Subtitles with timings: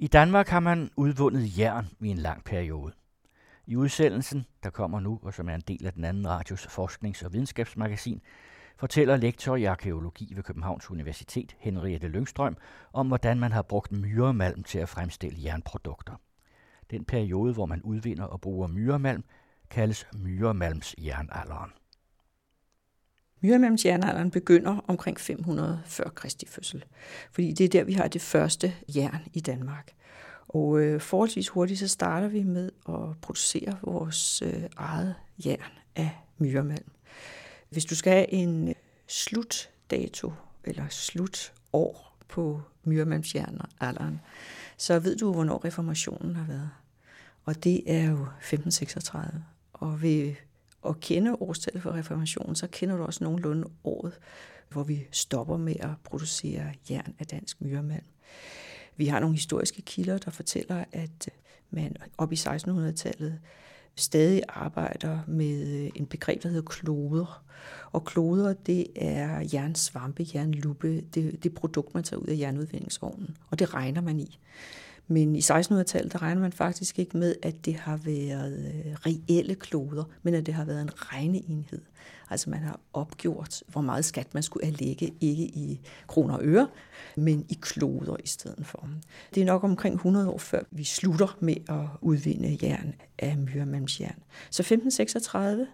[0.00, 2.92] I Danmark har man udvundet jern i en lang periode.
[3.66, 7.24] I udsendelsen, der kommer nu, og som er en del af den anden radios forsknings-
[7.24, 8.20] og videnskabsmagasin,
[8.76, 12.56] fortæller lektor i arkeologi ved Københavns Universitet, Henriette Lyngstrøm,
[12.92, 16.14] om hvordan man har brugt myremalm til at fremstille jernprodukter.
[16.90, 19.24] Den periode, hvor man udvinder og bruger myremalm,
[19.70, 20.94] kaldes myremalms
[23.42, 24.30] jernalderen.
[24.30, 26.84] Begynder omkring 500 før Kristi fødsel,
[27.32, 29.92] fordi det er der, vi har det første jern i Danmark.
[30.48, 35.14] Og øh, forholdsvis hurtigt så starter vi med at producere vores øh, eget
[35.46, 36.90] jern af myremalm.
[37.70, 38.74] Hvis du skal have en øh,
[39.06, 40.32] slutdato
[40.64, 44.20] eller slutår på myremalmsjernalderen,
[44.76, 46.70] så ved du, hvornår reformationen har været.
[47.44, 49.44] Og det er jo 1536.
[49.72, 50.34] Og ved
[50.86, 54.18] at kende årstallet for reformationen, så kender du også nogenlunde året,
[54.68, 58.04] hvor vi stopper med at producere jern af dansk myremalm.
[58.96, 61.28] Vi har nogle historiske kilder, der fortæller, at
[61.70, 63.40] man op i 1600-tallet
[63.94, 67.44] stadig arbejder med øh, en begreb, der hedder kloder.
[67.92, 73.36] Og kloder, det er jernsvampe, jernluppe, det, det produkt, man tager ud af jernudvindingsovnen.
[73.50, 74.38] Og det regner man i.
[75.08, 79.54] Men i 1600-tallet, der regner man faktisk ikke med, at det har været øh, reelle
[79.54, 81.80] kloder, men at det har været en regneenhed.
[82.30, 86.68] Altså man har opgjort, hvor meget skat man skulle erlægge, ikke i kroner og øre,
[87.16, 88.88] men i kloder i stedet for.
[89.34, 94.18] Det er nok omkring 100 år før vi slutter med at udvinde jern af myremalmsjern.
[94.50, 95.66] Så 1536,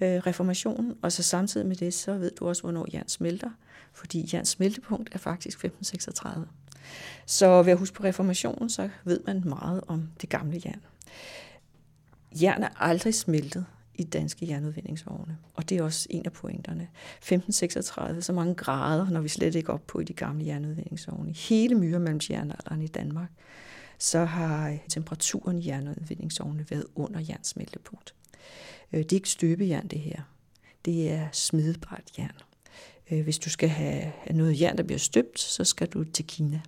[0.00, 3.50] øh, reformationen, og så samtidig med det, så ved du også, hvornår jern smelter,
[3.92, 6.46] fordi jerns smeltepunkt er faktisk 1536.
[7.26, 10.80] Så ved at huske på reformationen, så ved man meget om det gamle jern.
[12.42, 16.88] Jern er aldrig smeltet i danske jernudvindingsvogne, og det er også en af pointerne.
[17.16, 21.32] 1536, så mange grader, når vi slet ikke op på i de gamle jernudvindingsvogne.
[21.32, 23.30] Hele myremalmsjernalderen i Danmark,
[23.98, 28.14] så har temperaturen i jernudvindingsvogne været under jernsmeltepunkt.
[28.92, 30.22] Øh, det er ikke støbejern, det her.
[30.84, 32.36] Det er smidbart jern.
[33.10, 36.60] Øh, hvis du skal have noget jern, der bliver støbt, så skal du til Kina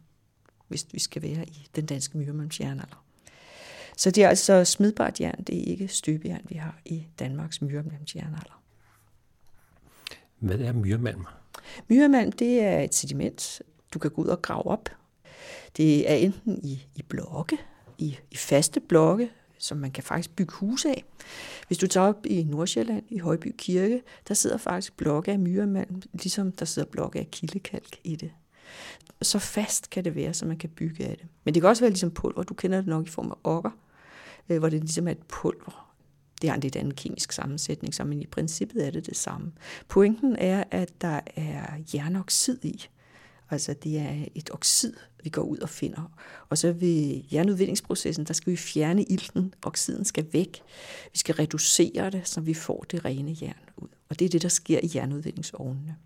[0.71, 3.05] hvis vi skal være i den danske myremælmsjernalder.
[3.97, 8.63] Så det er altså smidbart jern, det er ikke støbejern, vi har i Danmarks myremælmsjernalder.
[10.39, 11.27] Hvad er myremalm?
[11.89, 13.63] Myremalm, det er et sediment,
[13.95, 14.89] du kan gå ud og grave op.
[15.77, 17.59] Det er enten i, i blokke,
[17.99, 21.05] i, i faste blokke, som man kan faktisk bygge hus af.
[21.67, 26.03] Hvis du tager op i Nordsjælland, i Højby Kirke, der sidder faktisk blokke af myremalm,
[26.13, 28.31] ligesom der sidder blokke af kildekalk i det.
[29.23, 31.27] Så fast kan det være, så man kan bygge af det.
[31.45, 32.43] Men det kan også være ligesom pulver.
[32.43, 33.71] Du kender det nok i form af okker,
[34.49, 35.91] øh, hvor det ligesom er et pulver.
[36.43, 39.53] Det har en lidt anden kemisk sammensætning, så men i princippet er det det samme.
[39.89, 42.89] Pointen er, at der er jernoxid i.
[43.51, 44.95] Altså det er et oxid,
[45.25, 46.13] vi går ud og finder.
[46.49, 49.55] Og så ved jernudvindingsprocessen, der skal vi fjerne ilten.
[49.63, 50.63] Oxiden skal væk.
[51.13, 53.89] Vi skal reducere det, så vi får det rene jern ud.
[54.09, 55.97] Og det er det, der sker i jernudvindingsovnene.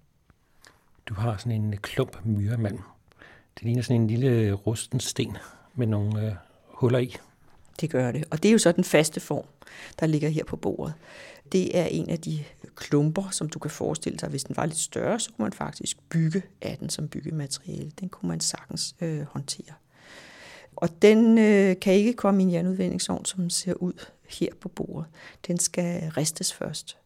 [1.06, 2.80] Du har sådan en øh, klump myremalm.
[3.54, 5.36] Det ligner sådan en lille øh, rusten sten
[5.74, 6.32] med nogle øh,
[6.68, 7.16] huller i.
[7.80, 8.24] Det gør det.
[8.30, 9.44] Og det er jo så den faste form,
[10.00, 10.94] der ligger her på bordet.
[11.52, 12.44] Det er en af de
[12.74, 15.98] klumper, som du kan forestille dig, hvis den var lidt større, så kunne man faktisk
[16.08, 17.90] bygge af den som byggemateriale.
[18.00, 19.74] Den kunne man sagtens øh, håndtere.
[20.76, 25.06] Og den øh, kan ikke komme i en jernudvindingsovn, som ser ud her på bordet.
[25.46, 26.96] Den skal ristes først.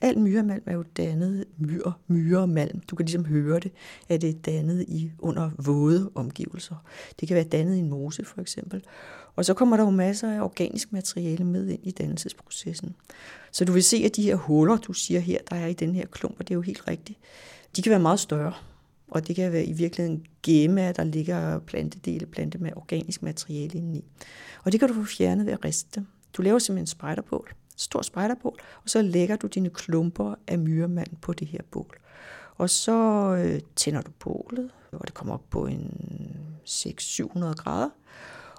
[0.00, 2.80] Al myremalm er jo dannet myre, myremalm.
[2.80, 3.72] Du kan ligesom høre det,
[4.08, 6.84] at det er dannet i under våde omgivelser.
[7.20, 8.82] Det kan være dannet i en mose for eksempel.
[9.36, 12.94] Og så kommer der jo masser af organisk materiale med ind i dannelsesprocessen.
[13.52, 15.94] Så du vil se, at de her huller, du siger her, der er i den
[15.94, 17.18] her klump, og det er jo helt rigtigt,
[17.76, 18.52] de kan være meget større.
[19.10, 24.04] Og det kan være i virkeligheden gemme, der ligger plantedele, plante med organisk materiale indeni.
[24.64, 26.06] Og det kan du få fjernet ved at riste dem.
[26.32, 31.16] Du laver simpelthen en spejderbål stor spejderbål, og så lægger du dine klumper af myremand
[31.22, 31.98] på det her bål.
[32.56, 33.00] Og så
[33.44, 36.06] øh, tænder du bålet, og det kommer op på en
[36.68, 37.90] 600-700 grader.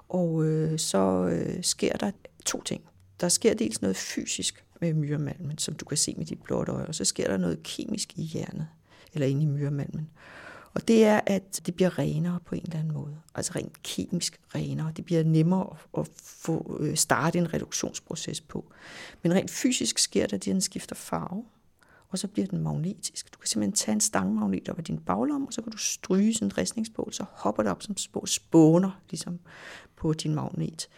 [0.09, 2.11] Og øh, så øh, sker der
[2.45, 2.81] to ting.
[3.19, 6.85] Der sker dels noget fysisk med myremalmen, som du kan se med dit blotte øje,
[6.85, 8.67] og så sker der noget kemisk i hjernet,
[9.13, 10.09] eller inde i myremalmen.
[10.73, 13.17] Og det er, at det bliver renere på en eller anden måde.
[13.35, 14.91] Altså rent kemisk renere.
[14.95, 18.71] Det bliver nemmere at få øh, starte en reduktionsproces på.
[19.23, 21.45] Men rent fysisk sker det, at den skifter farve,
[22.09, 23.33] og så bliver den magnetisk.
[23.33, 26.33] Du kan simpelthen tage en stangmagnet op af din baglomme, og så kan du stryge
[26.33, 29.39] sådan en ristningsbål, så hopper det op som små spåner ligesom
[29.95, 30.89] på din magnet.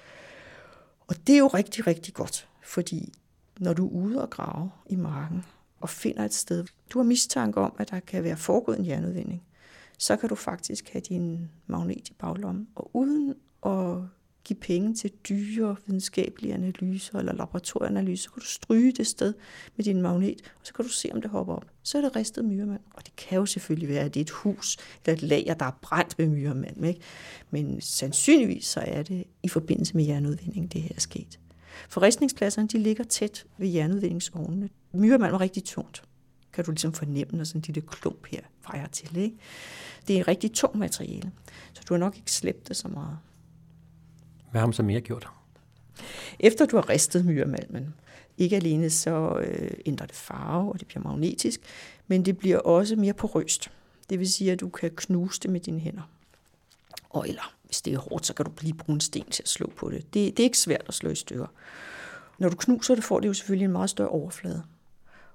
[1.08, 3.14] Og det er jo rigtig, rigtig godt, fordi
[3.60, 5.46] når du er ude og grave i marken,
[5.82, 9.44] og finder et sted, du har mistanke om, at der kan være foregået en jernudvinding,
[10.04, 12.68] så kan du faktisk have din magnet i baglommen.
[12.76, 13.36] Og uden
[13.66, 13.98] at
[14.62, 19.34] penge til dyre videnskabelige analyser eller laboratorieanalyser, så kan du stryge det sted
[19.76, 21.66] med din magnet, og så kan du se, om det hopper op.
[21.84, 22.80] Så er det ristet myremand.
[22.94, 25.66] Og det kan jo selvfølgelig være, at det er et hus eller et lager, der
[25.66, 26.86] er brændt med myremand.
[26.86, 27.02] Ikke?
[27.52, 31.40] Men sandsynligvis så er det i forbindelse med jernudvinding, det her er sket.
[31.90, 34.70] Forristningspladserne de ligger tæt ved jernudvindingsovnene.
[34.94, 36.04] Myremand var rigtig tungt.
[36.54, 39.18] Kan du ligesom fornemme, når sådan en lille klump her vejer til.
[39.18, 39.38] Ikke?
[40.08, 41.32] Det er et rigtig tungt materiale,
[41.74, 43.18] så du har nok ikke slæbt det så meget.
[44.52, 45.28] Hvad har man så mere gjort?
[46.40, 47.94] Efter du har ristet myremalmen,
[48.38, 51.62] ikke alene så øh, ændrer det farve, og det bliver magnetisk,
[52.08, 53.72] men det bliver også mere porøst.
[54.10, 56.10] Det vil sige, at du kan knuse det med dine hænder.
[57.10, 59.50] Og eller, hvis det er hårdt, så kan du lige bruge en sten til at
[59.50, 60.14] slå på det.
[60.14, 61.48] Det, det er ikke svært at slå i stykker.
[62.40, 64.64] Når du knuser det, får det jo selvfølgelig en meget større overflade.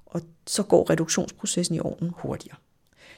[0.08, 2.56] Og så går reduktionsprocessen i ovnen hurtigere.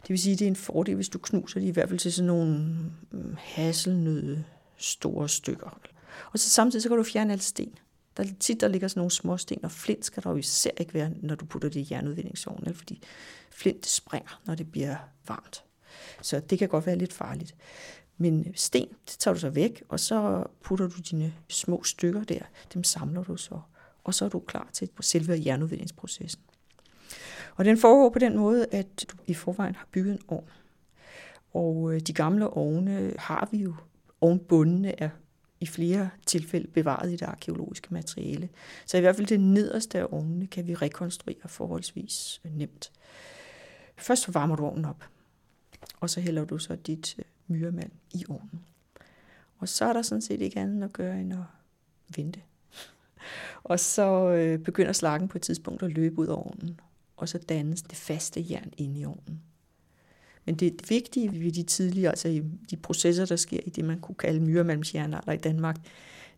[0.03, 1.99] Det vil sige, at det er en fordel, hvis du knuser det i hvert fald
[1.99, 2.59] til sådan nogle
[3.11, 4.45] mm, hasselnøde
[4.77, 5.81] store stykker.
[6.33, 7.79] Og så samtidig så kan du fjerne alle sten.
[8.17, 10.71] Der er tit, der ligger sådan nogle små sten, og flint skal der jo især
[10.77, 13.03] ikke være, når du putter det i jernudvindingsovnen, fordi
[13.51, 14.97] flint springer, når det bliver
[15.29, 15.65] varmt.
[16.23, 17.55] Så det kan godt være lidt farligt.
[18.17, 22.41] Men sten, det tager du så væk, og så putter du dine små stykker der,
[22.75, 23.61] dem samler du så,
[24.05, 26.43] og så er du klar til selve jernudvindingsprocessen.
[27.57, 30.49] Og den foregår på den måde, at du i forvejen har bygget en ovn.
[31.53, 33.75] Og øh, de gamle ovne har vi jo.
[34.21, 35.09] Ovnbundene er
[35.61, 38.49] i flere tilfælde bevaret i det arkeologiske materiale.
[38.87, 42.93] Så i hvert fald det nederste af ovnene kan vi rekonstruere forholdsvis øh, nemt.
[43.97, 45.05] Først varmer du ovnen op,
[46.01, 48.65] og så hælder du så dit øh, myremand i ovnen.
[49.59, 51.45] Og så er der sådan set ikke andet at gøre end at
[52.17, 52.41] vente.
[53.65, 56.81] Og så øh, begynder slakken på et tidspunkt at løbe ud af ovnen
[57.21, 59.43] og så dannes det faste jern inde i ovnen.
[60.45, 64.15] Men det vigtige ved de tidligere, altså de processer, der sker i det, man kunne
[64.15, 65.77] kalde myremalmsjernalder i Danmark,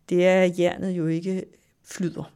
[0.09, 1.45] det er, at jernet jo ikke
[1.83, 2.33] flyder.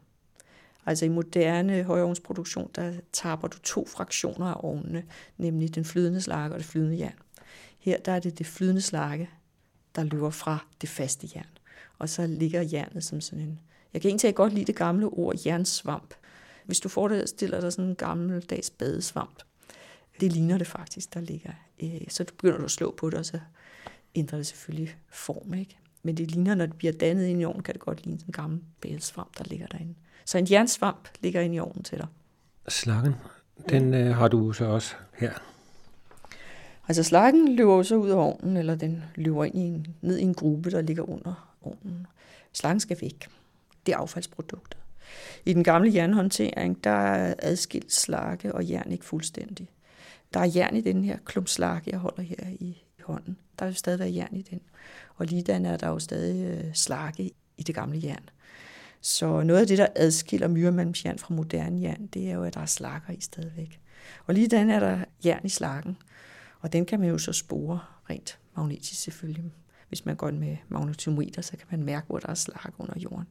[0.85, 5.03] Altså i moderne højovnsproduktion, der taber du to fraktioner af ovnene,
[5.38, 7.19] nemlig den flydende slagge og det flydende jern.
[7.79, 9.29] Her der er det det flydende slagge,
[9.95, 11.57] der løber fra det faste jern.
[12.00, 13.59] Og så ligger jernet som sådan en...
[13.93, 16.13] Jeg kan egentlig godt lide det gamle ord jernsvamp,
[16.67, 19.43] hvis du forestiller dig sådan en gammeldags badesvamp,
[20.19, 21.51] det ligner det faktisk, der ligger.
[21.83, 23.39] Øh, så begynder du at slå på det, og så
[24.15, 25.53] ændrer det selvfølgelig form.
[25.53, 25.77] Ikke?
[26.03, 28.29] Men det ligner, når det bliver dannet ind i ovnen, kan det godt ligne sådan
[28.29, 29.95] en gammel badesvamp, der ligger derinde.
[30.25, 32.07] Så en jernsvamp ligger inde i ovnen til dig.
[32.67, 33.15] Slangen,
[33.69, 35.33] den øh, har du så også her.
[36.87, 40.21] Altså slakken løber så ud af ovnen, eller den løber ind i en, ned i
[40.21, 42.07] en gruppe, der ligger under ovnen.
[42.53, 43.27] Slangen skal væk.
[43.85, 44.77] Det er affaldsproduktet.
[45.45, 49.69] I den gamle jernhåndtering, der er adskilt slakke og jern ikke fuldstændig.
[50.33, 53.38] Der er jern i den her klump slakke, jeg holder her i hånden.
[53.59, 54.62] Der vil stadig være jern i den.
[55.15, 58.30] Og ligedan er der jo stadig øh, slakke i det gamle jern.
[59.01, 62.62] Så noget af det, der adskiller myremalmsjern fra moderne jern, det er jo, at der
[62.62, 63.80] er slakker i stadigvæk.
[64.25, 65.98] Og lige den er der jern i slakken,
[66.60, 67.80] og den kan man jo så spore
[68.10, 69.51] rent magnetisk selvfølgelig.
[69.88, 73.27] Hvis man går med magnetometer, så kan man mærke, hvor der er slak under jorden.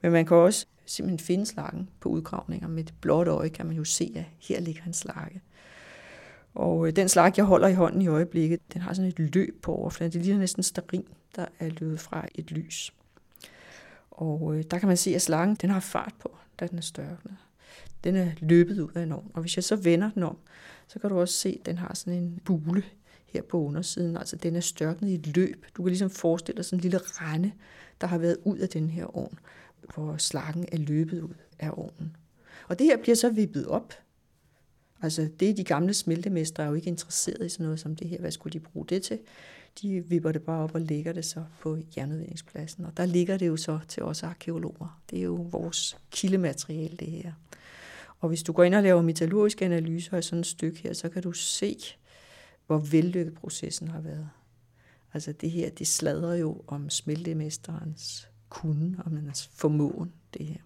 [0.00, 2.68] Men man kan også simpelthen finde slakken på udgravninger.
[2.68, 5.40] Med et blåt øje kan man jo se, at her ligger en slakke.
[6.54, 9.62] Og øh, den slag, jeg holder i hånden i øjeblikket, den har sådan et løb
[9.62, 10.12] på overfladen.
[10.12, 12.92] Det ligner næsten sterin, der er løbet fra et lys.
[14.10, 16.82] Og øh, der kan man se, at slangen den har fart på, da den er
[16.82, 17.36] størknet.
[18.04, 19.30] Den er løbet ud af en ovn.
[19.34, 20.38] Og hvis jeg så vender den om,
[20.88, 22.82] så kan du også se, at den har sådan en bule
[23.26, 24.16] her på undersiden.
[24.16, 25.66] Altså den er størknet i et løb.
[25.76, 27.52] Du kan ligesom forestille dig sådan en lille rende,
[28.00, 29.38] der har været ud af den her ovn
[29.94, 32.16] hvor slakken er løbet ud af ovnen.
[32.68, 33.94] Og det her bliver så vippet op.
[35.02, 38.08] Altså det er de gamle smeltemestre er jo ikke interesseret i sådan noget som det
[38.08, 38.20] her.
[38.20, 39.18] Hvad skulle de bruge det til?
[39.82, 42.84] De vipper det bare op og lægger det så på jernudvindingspladsen.
[42.84, 45.00] Og der ligger det jo så til os arkeologer.
[45.10, 47.32] Det er jo vores kildemateriale, det her.
[48.20, 51.08] Og hvis du går ind og laver metallurgiske analyser af sådan et stykke her, så
[51.08, 51.76] kan du se,
[52.66, 54.28] hvor vellykket processen har været.
[55.14, 60.56] Altså det her, det sladrer jo om smeltemesterens kunne, og hans formåen, det her.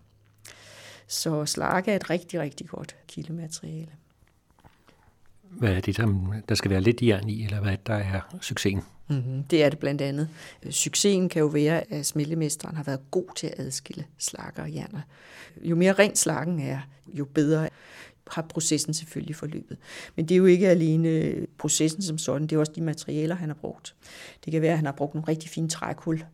[1.06, 3.92] Så slag er et rigtig, rigtig godt kildemateriale.
[5.42, 5.96] Hvad er det,
[6.48, 8.82] der skal være lidt jern i, eller hvad der er succesen?
[9.08, 9.44] Mm-hmm.
[9.44, 10.28] Det er det blandt andet.
[10.70, 15.00] Succesen kan jo være, at smeltemesteren har været god til at adskille slakker og jerner.
[15.62, 16.80] Jo mere rent slakken er,
[17.14, 17.68] jo bedre
[18.30, 19.76] har processen selvfølgelig forløbet.
[20.16, 23.48] Men det er jo ikke alene processen som sådan, det er også de materialer, han
[23.48, 23.94] har brugt.
[24.44, 26.24] Det kan være, at han har brugt nogle rigtig fine trækul.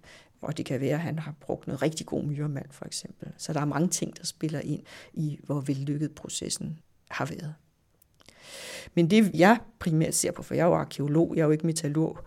[0.40, 3.32] Og det kan være, at han har brugt noget rigtig god myremand, for eksempel.
[3.36, 6.78] Så der er mange ting, der spiller ind i, hvor vellykket processen
[7.10, 7.54] har været.
[8.94, 11.66] Men det, jeg primært ser på, for jeg er jo arkeolog, jeg er jo ikke
[11.66, 12.18] metallurg,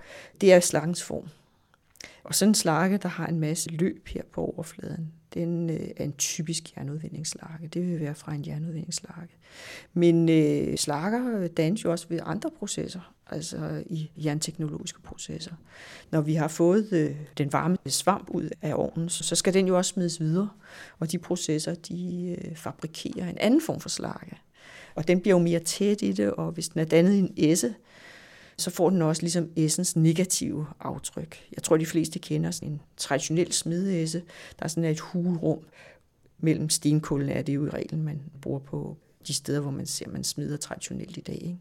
[0.41, 1.27] det er slangens form.
[2.23, 6.03] Og sådan en slagge, der har en masse løb her på overfladen, den øh, er
[6.03, 7.67] en typisk jernudvindingsslagge.
[7.67, 9.35] Det vil være fra en jernudvindingsslagge.
[9.93, 15.51] Men øh, slakker øh, dannes jo også ved andre processer, altså i jernteknologiske processer.
[16.11, 19.77] Når vi har fået øh, den varme svamp ud af ovnen, så skal den jo
[19.77, 20.49] også smides videre.
[20.99, 24.37] Og de processer, de øh, fabrikerer en anden form for slagge.
[24.95, 27.33] Og den bliver jo mere tæt i det, og hvis den er dannet i en
[27.37, 27.75] esse,
[28.57, 31.37] så får den også ligesom essens negative aftryk.
[31.55, 34.23] Jeg tror, de fleste kender sådan en traditionel smedeesse.
[34.59, 35.59] Der er sådan et hulrum
[36.39, 40.09] mellem stenkullene, er det jo i reglen, man bruger på de steder, hvor man ser,
[40.09, 41.35] man smider traditionelt i dag.
[41.35, 41.57] Ikke?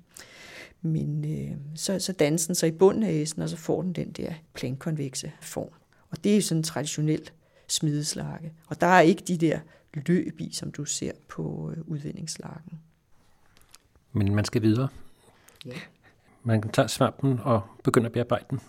[0.82, 4.12] Men øh, så, så dansen så i bunden af essen, og så får den den
[4.12, 5.72] der plankonvekse form.
[6.10, 7.30] Og det er jo sådan en traditionel
[7.68, 8.52] smideslakke.
[8.66, 9.60] Og der er ikke de der
[9.94, 12.80] løb i, som du ser på øh, udvindingslakken.
[14.12, 14.88] Men man skal videre.
[15.66, 15.72] Ja.
[16.42, 18.60] Man kan svampen og begynde at bearbejde den.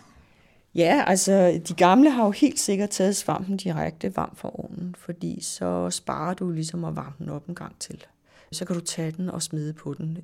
[0.74, 5.40] Ja, altså de gamle har jo helt sikkert taget svampen direkte varm fra ovnen, fordi
[5.42, 8.04] så sparer du ligesom at varme den op en gang til.
[8.52, 10.18] Så kan du tage den og smide på den.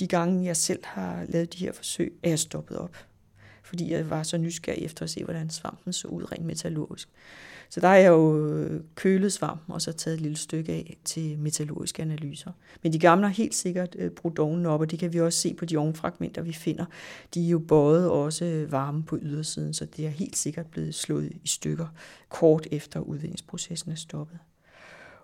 [0.00, 2.96] De gange jeg selv har lavet de her forsøg, er jeg stoppet op,
[3.62, 7.08] fordi jeg var så nysgerrig efter at se, hvordan svampen så ud rent metallurgisk.
[7.70, 10.96] Så der har jeg jo øh, kølet svamp og så taget et lille stykke af
[11.04, 12.52] til metallurgiske analyser.
[12.82, 15.38] Men de gamle har helt sikkert øh, brudt ovnen op, og det kan vi også
[15.38, 16.84] se på de ovnfragmenter, vi finder.
[17.34, 20.94] De er jo både også øh, varme på ydersiden, så det er helt sikkert blevet
[20.94, 21.86] slået i stykker
[22.28, 24.38] kort efter udvindingsprocessen er stoppet.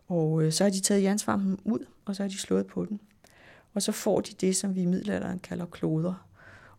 [0.08, 3.00] Og så har de taget jernsvampen ud, og så har de slået på den.
[3.74, 6.28] Og så får de det, som vi i middelalderen kalder kloder.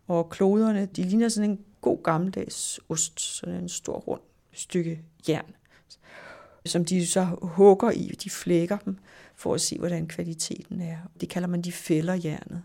[0.06, 4.20] Og kloderne, de ligner sådan en god gammeldags ost, sådan en stor rund
[4.54, 5.54] stykke jern,
[6.66, 8.98] som de så hugger i, de flækker dem,
[9.34, 10.96] for at se, hvordan kvaliteten er.
[11.20, 12.62] Det kalder man, de fælder jernet.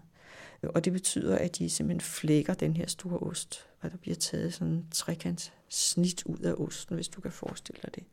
[0.63, 4.53] Og det betyder, at de simpelthen flækker den her store ost, og der bliver taget
[4.53, 8.03] sådan en trekant snit ud af osten, hvis du kan forestille dig det.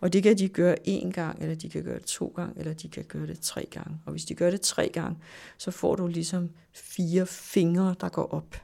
[0.00, 2.72] Og det kan de gøre én gang, eller de kan gøre det to gange, eller
[2.72, 3.98] de kan gøre det tre gange.
[4.06, 5.18] Og hvis de gør det tre gange,
[5.58, 8.56] så får du ligesom fire fingre, der går op.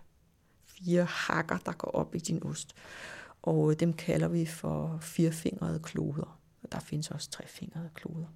[0.65, 2.75] Fire hakker, der går op i din ost
[3.47, 6.39] og dem kalder vi for firefingrede kloder.
[6.63, 8.27] Og der findes også trefingrede kloder.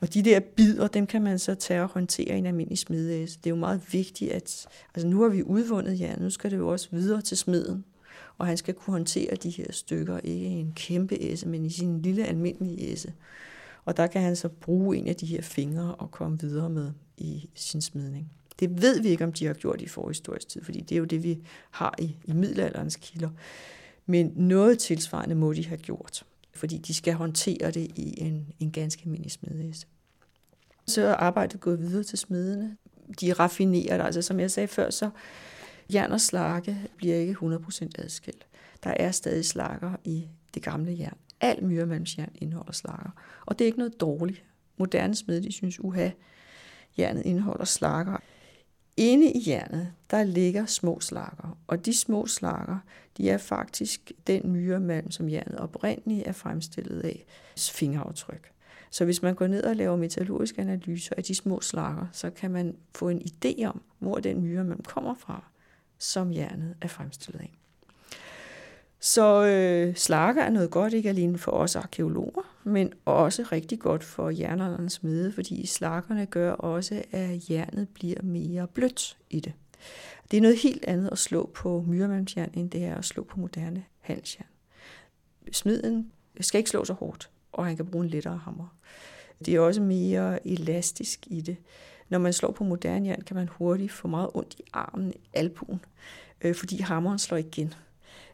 [0.00, 3.38] Og de der bidder, dem kan man så tage og håndtere i en almindelig smedeæse.
[3.38, 6.56] Det er jo meget vigtigt, at altså nu har vi udvundet jern, nu skal det
[6.56, 7.84] jo også videre til smeden.
[8.38, 11.70] Og han skal kunne håndtere de her stykker, ikke i en kæmpe æse, men i
[11.70, 13.12] sin lille almindelige æse.
[13.84, 16.92] Og der kan han så bruge en af de her fingre og komme videre med
[17.16, 18.30] i sin smidning.
[18.60, 21.04] Det ved vi ikke, om de har gjort i forhistorisk tid, fordi det er jo
[21.04, 21.38] det, vi
[21.70, 23.30] har i, i middelalderens kilder.
[24.06, 28.70] Men noget tilsvarende må de have gjort, fordi de skal håndtere det i en, en
[28.70, 29.86] ganske almindelig smedehæse.
[30.86, 32.76] Så er arbejdet gået videre til smedene.
[33.20, 34.04] De raffinerer det.
[34.04, 35.10] Altså som jeg sagde før, så
[35.92, 38.46] jern og slakke bliver ikke 100% adskilt.
[38.84, 41.16] Der er stadig slakker i det gamle jern.
[41.40, 43.10] Al myremalmsjern indeholder slakker.
[43.46, 44.44] Og det er ikke noget dårligt.
[44.76, 46.10] Moderne smed, de synes, uha,
[46.98, 48.16] jernet indeholder slakker.
[48.96, 52.78] Inde i jernet, der ligger små slakker, og de små slakker,
[53.16, 57.24] de er faktisk den myremalm, som jernet oprindeligt er fremstillet af,
[57.58, 58.50] fingeraftryk.
[58.90, 62.50] Så hvis man går ned og laver metallurgiske analyser af de små slakker, så kan
[62.50, 65.44] man få en idé om, hvor den myremalm kommer fra,
[65.98, 67.52] som jernet er fremstillet af.
[69.04, 74.04] Så øh, slakker er noget godt, ikke alene for os arkeologer, men også rigtig godt
[74.04, 79.52] for jernalderens smede, fordi slakkerne gør også, at jernet bliver mere blødt i det.
[80.30, 83.40] Det er noget helt andet at slå på myremalmsjern, end det er at slå på
[83.40, 84.46] moderne halsjern.
[85.52, 88.76] Smeden skal ikke slå så hårdt, og han kan bruge en lettere hammer.
[89.44, 91.56] Det er også mere elastisk i det.
[92.08, 95.80] Når man slår på moderne jern, kan man hurtigt få meget ondt i armen, albuen,
[96.40, 97.74] øh, fordi hammeren slår igen.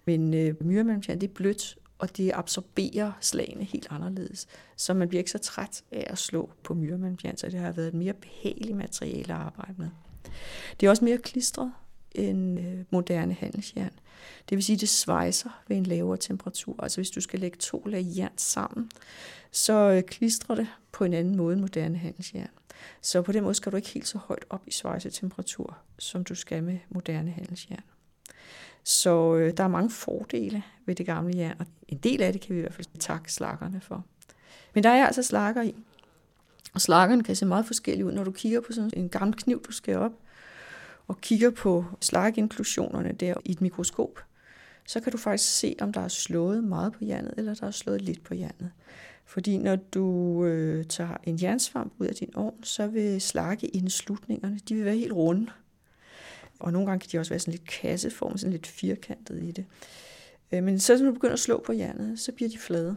[0.05, 4.47] Men øh, myremalmsjern, det er blødt, og det absorberer slagene helt anderledes.
[4.77, 7.89] Så man bliver ikke så træt af at slå på myremalmsjern, så det har været
[7.89, 9.89] et mere behageligt materiale at arbejde med.
[10.81, 11.73] Det er også mere klistret
[12.13, 13.93] end øh, moderne handelsjern.
[14.49, 16.83] Det vil sige, at det svejser ved en lavere temperatur.
[16.83, 18.91] Altså hvis du skal lægge to lag jern sammen,
[19.51, 22.51] så øh, klistrer det på en anden måde end moderne handelsjern.
[23.03, 26.35] Så på den måde skal du ikke helt så højt op i svejsetemperatur, som du
[26.35, 27.83] skal med moderne handelsjern.
[28.85, 32.41] Så øh, der er mange fordele ved det gamle jern, og en del af det
[32.41, 34.05] kan vi i hvert fald takke slakkerne for.
[34.75, 35.75] Men der er altså slakker i.
[36.75, 38.13] Og slakkerne kan se meget forskellige ud.
[38.13, 40.13] Når du kigger på sådan en gammel kniv, du skal op,
[41.09, 44.21] og kigger på slakinklusionerne der i et mikroskop,
[44.87, 47.71] så kan du faktisk se, om der er slået meget på jernet, eller der er
[47.71, 48.71] slået lidt på jernet.
[49.25, 54.61] Fordi når du øh, tager en jernsvamp ud af din ovn, så vil slagge indslutningerne,
[54.69, 55.47] de vil være helt runde.
[56.61, 59.65] Og nogle gange kan de også være sådan lidt kasseform, sådan lidt firkantet i det.
[60.53, 62.97] Øh, men så når du begynder at slå på jernet, så bliver de flade.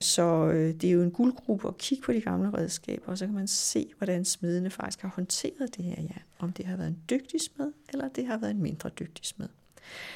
[0.00, 3.26] Så øh, det er jo en guldgruppe at kigge på de gamle redskaber, og så
[3.26, 6.22] kan man se, hvordan smedene faktisk har håndteret det her jern.
[6.38, 9.48] Om det har været en dygtig smed, eller det har været en mindre dygtig smed.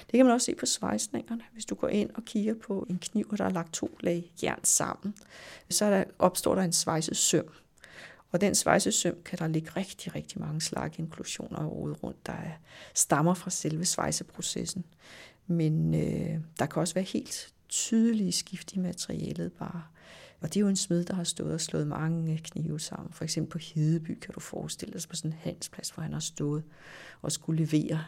[0.06, 1.42] Det kan man også se på svejsningerne.
[1.52, 4.32] Hvis du går ind og kigger på en kniv, og der er lagt to lag
[4.42, 5.14] jern sammen,
[5.70, 7.48] så der, opstår der en svejset søm.
[8.32, 12.36] Og den svejsesøm kan der ligge rigtig, rigtig mange slag inklusioner og rundt, der
[12.94, 14.84] stammer fra selve svejseprocessen.
[15.46, 19.82] Men øh, der kan også være helt tydelige skift i materialet bare.
[20.40, 23.12] Og det er jo en smed, der har stået og slået mange knive sammen.
[23.12, 26.20] For eksempel på Hedeby kan du forestille dig på sådan en handelsplads, hvor han har
[26.20, 26.62] stået
[27.22, 28.04] og skulle levere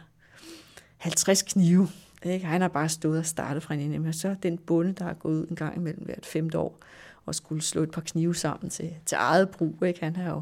[0.97, 1.87] 50 knive.
[2.23, 2.45] Ikke?
[2.45, 3.99] Han har bare stået og startet fra en ende.
[3.99, 6.79] Men så den bonde, der har gået ud en gang imellem hvert femte år,
[7.25, 9.83] og skulle slå et par knive sammen til, til eget brug.
[9.85, 9.99] Ikke?
[9.99, 10.41] Han har jo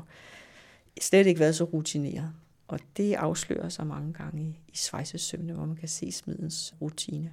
[1.01, 2.31] slet ikke været så rutineret.
[2.67, 7.31] Og det afslører sig mange gange i, i svejsesømne, hvor man kan se smidens rutine.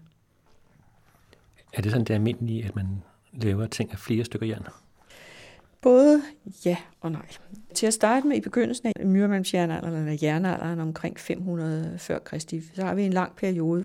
[1.73, 2.87] Er det sådan det almindelige, at man
[3.33, 4.67] laver ting af flere stykker jern?
[5.81, 6.23] Både
[6.65, 7.27] ja og nej.
[7.75, 12.85] Til at starte med i begyndelsen af myrmandsjernalderen eller jernalderen omkring 500 før Kristi, så
[12.85, 13.85] har vi en lang periode,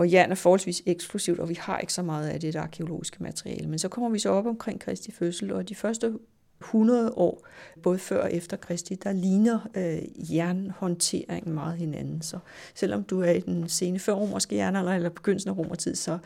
[0.00, 3.68] hvor jern er forholdsvis eksklusivt, og vi har ikke så meget af det arkeologiske materiale.
[3.68, 6.12] Men så kommer vi så op omkring Kristi fødsel, og de første
[6.60, 7.46] 100 år,
[7.82, 12.22] både før og efter Kristi, der ligner øh, jernhåndteringen meget hinanden.
[12.22, 12.38] Så
[12.74, 16.18] selvom du er i den sene førromerske jernalder eller begyndelsen af romertid, så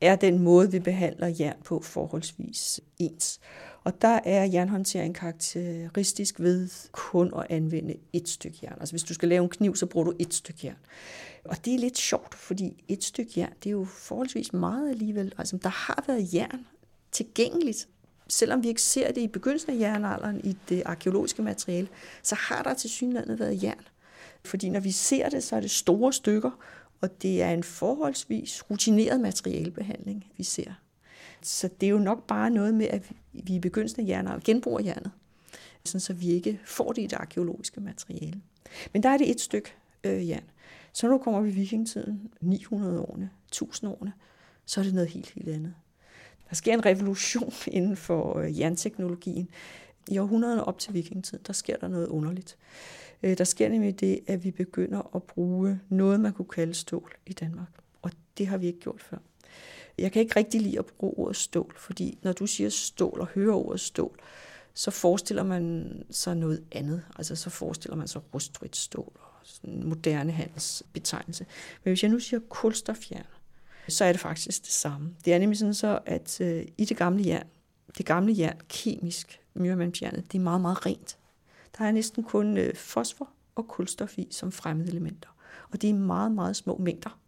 [0.00, 3.40] er den måde, vi behandler jern på forholdsvis ens.
[3.84, 8.76] Og der er jernhåndtering karakteristisk ved kun at anvende et stykke jern.
[8.80, 10.76] Altså hvis du skal lave en kniv, så bruger du et stykke jern.
[11.44, 15.34] Og det er lidt sjovt, fordi et stykke jern, det er jo forholdsvis meget alligevel.
[15.38, 16.66] Altså der har været jern
[17.12, 17.88] tilgængeligt.
[18.28, 21.88] Selvom vi ikke ser det i begyndelsen af jernalderen i det arkeologiske materiale,
[22.22, 23.88] så har der til synlandet været jern.
[24.44, 26.50] Fordi når vi ser det, så er det store stykker,
[27.00, 30.72] og det er en forholdsvis rutineret materialebehandling, vi ser.
[31.42, 34.80] Så det er jo nok bare noget med, at vi i begyndelsen af jernalderen genbruger
[34.80, 35.10] jernet,
[35.84, 38.40] sådan så vi ikke får det i det arkeologiske materiale.
[38.92, 39.72] Men der er det et stykke
[40.04, 40.44] øh, jern.
[40.94, 44.12] Så nu kommer vi i vikingtiden, 900 årene, 1000 årene,
[44.66, 45.74] så er det noget helt, helt andet.
[46.48, 49.48] Der sker en revolution inden for øh, jernteknologien.
[50.08, 52.56] I århundrederne op til vikingetiden, der sker der noget underligt.
[53.22, 57.12] Øh, der sker nemlig det, at vi begynder at bruge noget, man kunne kalde stål
[57.26, 57.68] i Danmark.
[58.02, 59.18] Og det har vi ikke gjort før.
[59.98, 63.26] Jeg kan ikke rigtig lide at bruge ordet stål, fordi når du siger stål og
[63.26, 64.18] hører ordet stål,
[64.74, 67.02] så forestiller man sig noget andet.
[67.16, 71.46] Altså så forestiller man sig rustfrit stål sådan moderne handelsbetegnelse.
[71.84, 73.26] Men hvis jeg nu siger kulstofjern,
[73.88, 75.14] så er det faktisk det samme.
[75.24, 77.46] Det er nemlig sådan så, at øh, i det gamle jern,
[77.98, 81.18] det gamle jern, kemisk, myrmandsjernet, det er meget, meget rent.
[81.78, 85.28] Der er næsten kun øh, fosfor og kulstof i som fremmede elementer.
[85.72, 87.18] Og det er meget, meget små mængder.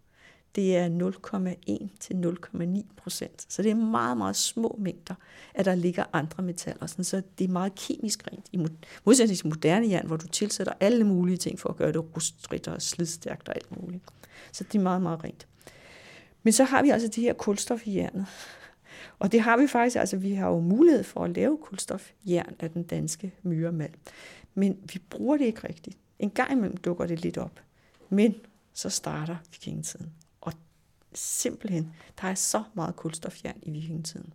[0.57, 3.47] Det er 0,1 til 0,9 procent.
[3.49, 5.15] Så det er meget, meget små mængder,
[5.55, 6.87] at der ligger andre metaller.
[6.87, 8.47] Sådan, så det er meget kemisk rent.
[8.53, 8.67] I
[9.05, 12.69] modsætning til moderne jern, hvor du tilsætter alle mulige ting for at gøre det rustrigt
[12.69, 14.05] og slidstærkt og alt muligt.
[14.53, 15.47] Så det er meget, meget rent.
[16.43, 18.27] Men så har vi altså det her kulstof i jernet.
[19.19, 22.71] Og det har vi faktisk, altså vi har jo mulighed for at lave kulstofjern af
[22.71, 23.95] den danske myremal.
[24.55, 25.99] Men vi bruger det ikke rigtigt.
[26.19, 27.61] En gang imellem dukker det lidt op.
[28.09, 28.35] Men
[28.73, 30.13] så starter vikingetiden.
[31.17, 34.33] Simpelthen, der er så meget kulstofjern i vikingetiden.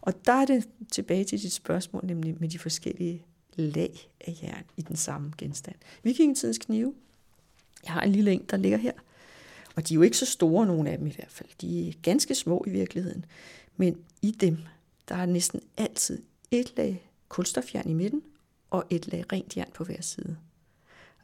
[0.00, 4.64] Og der er det tilbage til dit spørgsmål, nemlig med de forskellige lag af jern
[4.76, 5.76] i den samme genstand.
[6.02, 6.94] Vikingetidens knive,
[7.84, 8.92] jeg har en lille en, der ligger her,
[9.76, 11.48] og de er jo ikke så store, nogen af dem i hvert fald.
[11.60, 13.24] De er ganske små i virkeligheden.
[13.76, 14.58] Men i dem,
[15.08, 18.22] der er næsten altid et lag kulstofjern i midten,
[18.70, 20.36] og et lag rent jern på hver side.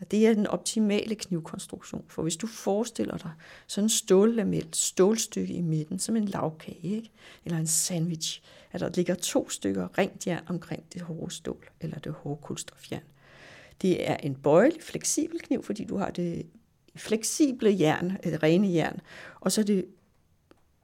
[0.00, 3.30] Og det er den optimale knivkonstruktion, for hvis du forestiller dig
[3.66, 7.10] sådan en stållamelt stålstykke i midten, som en lavkage, ikke?
[7.44, 11.98] eller en sandwich, at der ligger to stykker rent jern omkring det hårde stål, eller
[11.98, 13.02] det hårde kulstofjern.
[13.82, 16.46] Det er en bøjelig, fleksibel kniv, fordi du har det
[16.96, 19.00] fleksible jern, et rene jern,
[19.40, 19.84] og så er det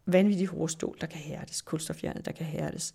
[0.06, 2.94] vanvittigt hårde stål, der kan hærdes, kulstofjernet, der kan hærdes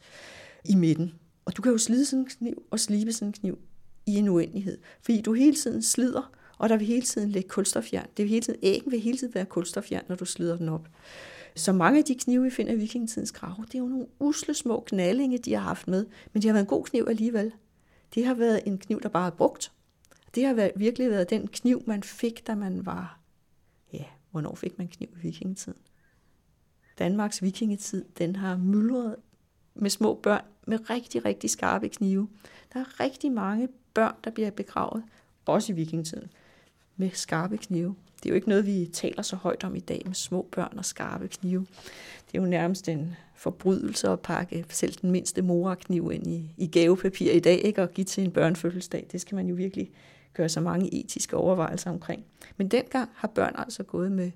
[0.65, 1.13] i midten.
[1.45, 3.60] Og du kan jo slide sådan en kniv og slibe sådan en kniv
[4.09, 8.07] i en uendelighed, fordi du hele tiden slider, og der vil hele tiden ligge kulstofjern.
[8.17, 10.87] Det vil hele tiden, æggen vil hele tiden være kulstofjern, når du slider den op.
[11.55, 14.53] Så mange af de knive, vi finder i vikingetidens grave, det er jo nogle usle
[14.53, 17.51] små knallinge, de har haft med, men de har været en god kniv alligevel.
[18.15, 19.71] Det har været en kniv, der bare er brugt.
[20.35, 23.19] Det har været, virkelig været den kniv, man fik, da man var...
[23.93, 25.79] Ja, hvornår fik man kniv i vikingetiden?
[26.99, 29.15] Danmarks vikingetid, den har myldret
[29.75, 32.29] med små børn med rigtig, rigtig skarpe knive.
[32.73, 35.04] Der er rigtig mange børn, der bliver begravet,
[35.45, 36.30] også i vikingetiden,
[36.97, 37.95] med skarpe knive.
[38.23, 40.78] Det er jo ikke noget, vi taler så højt om i dag med små børn
[40.78, 41.65] og skarpe knive.
[42.28, 46.67] Det er jo nærmest en forbrydelse at pakke selv den mindste morakniv ind i, i
[46.67, 47.82] gavepapir i dag, ikke?
[47.82, 49.08] og give til en børnefødselsdag.
[49.12, 49.91] Det skal man jo virkelig
[50.34, 52.25] gøre så mange etiske overvejelser omkring.
[52.58, 54.32] Men dengang har børn altså gået med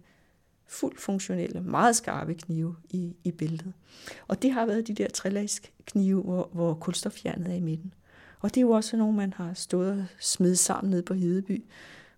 [0.68, 3.74] fuldt funktionelle, meget skarpe knive i, i billedet.
[4.28, 7.94] Og det har været de der trillagsknive, hvor, hvor kulstofjernet er i midten.
[8.43, 11.63] Og det er jo også nogle, man har stået og smidt sammen nede på Hedeby,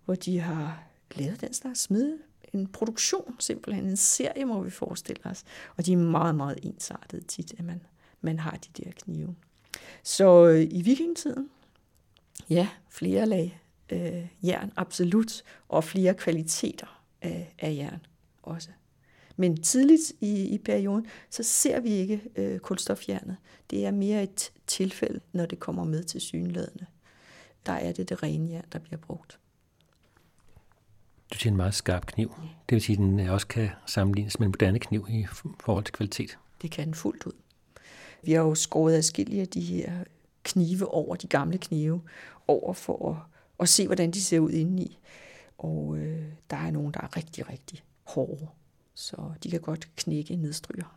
[0.04, 0.82] hvor de har
[1.14, 2.18] lavet den slags smide
[2.52, 5.44] en produktion, simpelthen en serie, må vi forestille os.
[5.76, 7.80] Og de er meget, meget ensartede tit, at man,
[8.20, 9.34] man har de der knive.
[10.02, 11.50] Så øh, i vikingetiden,
[12.50, 13.60] ja, flere lag
[13.90, 18.06] øh, jern, absolut, og flere kvaliteter af, af jern
[18.42, 18.68] også.
[19.36, 23.36] Men tidligt i, i perioden, så ser vi ikke øh, kulstofjernet.
[23.70, 26.86] Det er mere et tilfælde, når det kommer med til synladende.
[27.66, 29.38] Der er det det rene jern, der bliver brugt.
[31.32, 32.34] Du siger en meget skarp kniv.
[32.68, 35.26] Det vil sige, at den også kan sammenlignes med en moderne kniv i
[35.60, 36.38] forhold til kvalitet.
[36.62, 37.32] Det kan den fuldt ud.
[38.22, 40.04] Vi har jo skåret adskillige af de her
[40.42, 42.02] knive over, de gamle knive,
[42.48, 43.16] over for at,
[43.60, 44.98] at se, hvordan de ser ud indeni.
[45.58, 48.48] Og øh, der er nogen, der er rigtig, rigtig hårde,
[48.96, 50.96] så de kan godt knække nedstryger.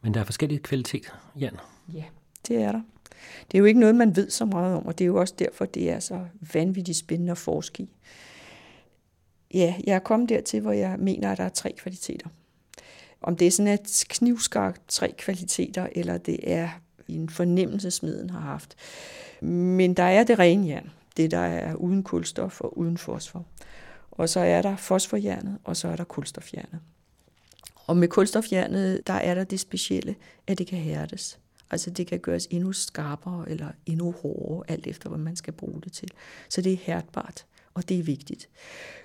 [0.00, 1.56] Men der er forskellige kvalitet, Jan.
[1.94, 2.04] Ja,
[2.48, 2.82] det er der.
[3.50, 5.34] Det er jo ikke noget, man ved så meget om, og det er jo også
[5.38, 7.90] derfor, det er så vanvittigt spændende at forske i.
[9.54, 12.28] Ja, jeg er kommet dertil, hvor jeg mener, at der er tre kvaliteter.
[13.22, 16.68] Om det er sådan et knivskarpt tre kvaliteter, eller det er
[17.08, 18.76] en fornemmelse, smeden har haft.
[19.42, 23.46] Men der er det rene jern, det der er uden kulstof og uden fosfor.
[24.20, 26.80] Og så er der fosforjernet, og så er der kulstofjernet.
[27.86, 31.38] Og med kulstofjernet, der er der det specielle, at det kan hærdes.
[31.70, 35.82] Altså det kan gøres endnu skarpere eller endnu hårdere, alt efter hvad man skal bruge
[35.82, 36.08] det til.
[36.48, 38.48] Så det er hærdbart, og det er vigtigt.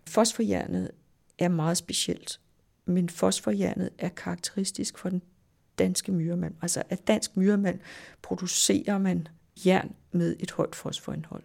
[0.08, 0.92] Fosforjernet
[1.40, 2.40] er meget specielt,
[2.86, 5.22] men fosforjernet er karakteristisk for den
[5.80, 6.56] danske myremand.
[6.62, 7.80] Altså at dansk myremand
[8.22, 9.28] producerer man
[9.66, 11.44] jern med et højt fosforindhold.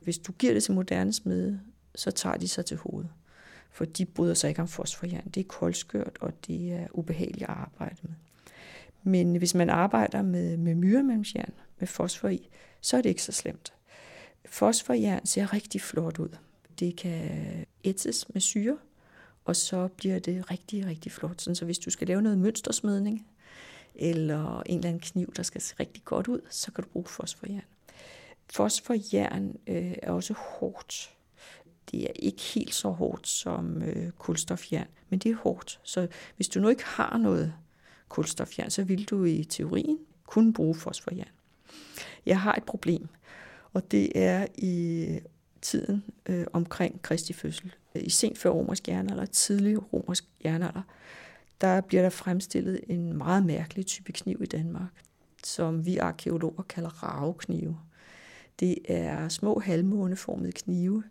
[0.00, 1.60] Hvis du giver det til moderne smede,
[1.96, 3.10] så tager de sig til hovedet.
[3.70, 5.28] For de bryder sig ikke om fosforjern.
[5.28, 8.12] Det er koldskørt, og det er ubehageligt at arbejde med.
[9.02, 12.48] Men hvis man arbejder med, med myremalmsjern, med fosfor i,
[12.80, 13.72] så er det ikke så slemt.
[14.44, 16.36] Fosforjern ser rigtig flot ud.
[16.78, 17.40] Det kan
[17.84, 18.78] ætses med syre,
[19.44, 21.40] og så bliver det rigtig, rigtig flot.
[21.40, 23.26] Så hvis du skal lave noget mønstersmedning,
[23.94, 27.06] eller en eller anden kniv, der skal se rigtig godt ud, så kan du bruge
[27.06, 27.64] fosforjern.
[28.46, 31.15] Fosforjern øh, er også hårdt.
[31.90, 35.80] Det er ikke helt så hårdt som øh, kulstofjern, men det er hårdt.
[35.82, 37.52] Så hvis du nu ikke har noget
[38.08, 41.28] kulstofjern, så vil du i teorien kunne bruge fosforjern.
[42.26, 43.08] Jeg har et problem,
[43.72, 45.20] og det er i øh,
[45.62, 47.74] tiden øh, omkring Kristi fødsel.
[47.94, 50.82] I sent før romersk jernalder, tidlig romersk jernalder,
[51.60, 54.90] der bliver der fremstillet en meget mærkelig type kniv i Danmark,
[55.44, 57.78] som vi arkeologer kalder raveknive.
[58.60, 61.02] Det er små halvmåneformede knive,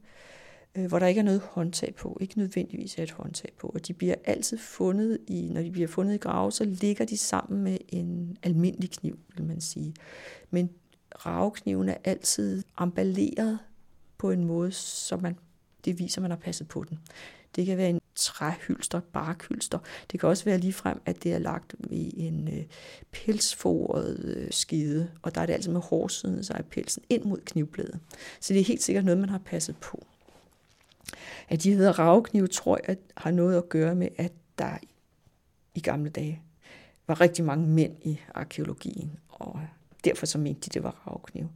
[0.76, 3.88] øh, hvor der ikke er noget håndtag på, ikke nødvendigvis er et håndtag på, og
[3.88, 7.64] de bliver altid fundet i, når de bliver fundet i grave, så ligger de sammen
[7.64, 9.94] med en almindelig kniv, vil man sige.
[10.52, 10.70] Men
[11.26, 13.60] ravekniven er altid emballeret
[14.18, 15.38] på en måde, så man,
[15.86, 17.00] det viser, at man har passet på den.
[17.56, 19.80] Det kan være en træhylster, barkhylster.
[20.12, 22.64] Det kan også være ligefrem, at det er lagt i en øh,
[23.12, 27.38] pelsforet øh, skide, og der er det altid med hårsiden, så er pelsen ind mod
[27.46, 28.00] knivbladet.
[28.40, 30.06] Så det er helt sikkert noget, man har passet på.
[31.50, 34.78] At de hedder raveknive, tror jeg, har noget at gøre med, at der
[35.76, 36.42] i gamle dage
[37.08, 39.60] var rigtig mange mænd i arkeologien, og
[40.04, 41.50] derfor så mente de, det var raveknive.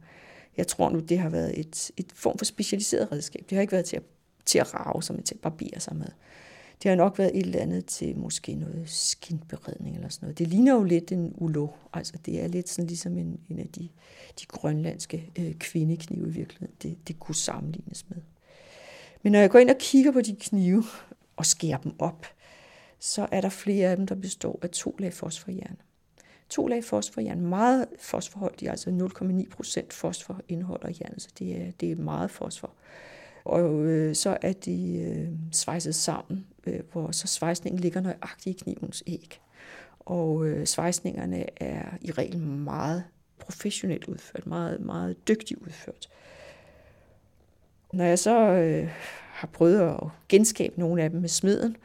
[0.56, 3.44] Jeg tror nu, det har været et, et form for specialiseret redskab.
[3.50, 4.02] Det har ikke været til at,
[4.44, 6.08] til at rave sig med, til at barbere sig med.
[6.82, 10.38] Det har nok været et eller andet til måske noget skinberedning eller sådan noget.
[10.38, 11.68] Det ligner jo lidt en ulo.
[11.92, 13.88] Altså det er lidt sådan ligesom en, en af de,
[14.40, 16.74] de grønlandske øh, kvindeknive i virkeligheden.
[16.82, 18.18] Det, det kunne sammenlignes med.
[19.22, 20.84] Men når jeg går ind og kigger på de knive
[21.36, 22.26] og skærer dem op,
[22.98, 25.76] så er der flere af dem, der består af to lag fosforjern.
[26.48, 31.92] To lag fosforjern, meget fosforholdige, altså 0,9 procent fosfor indeholder jernet, så det er, det
[31.92, 32.70] er meget fosfor.
[33.44, 38.64] Og øh, så er de øh, svejset sammen, øh, hvor så svejsningen ligger nøjagtigt i
[38.64, 39.40] knivens æg.
[40.00, 43.04] Og øh, svejsningerne er i regel meget
[43.38, 46.08] professionelt udført, meget, meget dygtigt udført.
[47.92, 48.88] Når jeg så øh,
[49.32, 51.76] har prøvet at genskabe nogle af dem med smeden,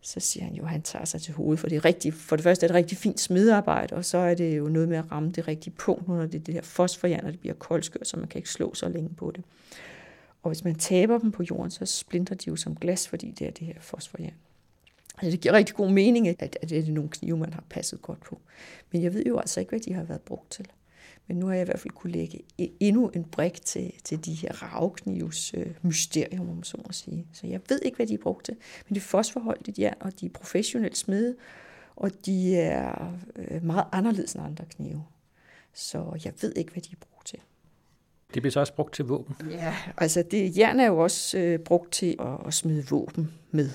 [0.00, 2.36] Så siger han jo, at han tager sig til hovedet, for det er rigtig, for
[2.36, 5.12] det første er det rigtig fint smedearbejde, og så er det jo noget med at
[5.12, 8.16] ramme det rigtige punkt, når det er det her fosforjern, og det bliver koldskør, så
[8.16, 9.44] man kan ikke slå så længe på det.
[10.42, 13.46] Og hvis man taber dem på jorden, så splinter de jo som glas, fordi det
[13.46, 14.34] er det her fosforjern.
[15.18, 18.02] Altså, det giver rigtig god mening, at, at det er nogle knive, man har passet
[18.02, 18.40] godt på.
[18.92, 20.66] Men jeg ved jo altså ikke, hvad de har været brugt til.
[21.28, 24.24] Men nu har jeg i hvert fald kunne lægge e- endnu en brik til, til
[24.24, 27.26] de her ravknives øh, mysterium, om så må sige.
[27.32, 28.56] Så jeg ved ikke, hvad de brugt til.
[28.88, 31.36] Men det er fosforholdigt jern, og de er professionelt smede,
[31.96, 35.04] og de er øh, meget anderledes end andre knive.
[35.74, 37.38] Så jeg ved ikke, hvad de er brugt til.
[38.34, 39.36] Det bliver så også brugt til våben?
[39.50, 43.70] Ja, altså det, jern er jo også øh, brugt til at, at smide våben med.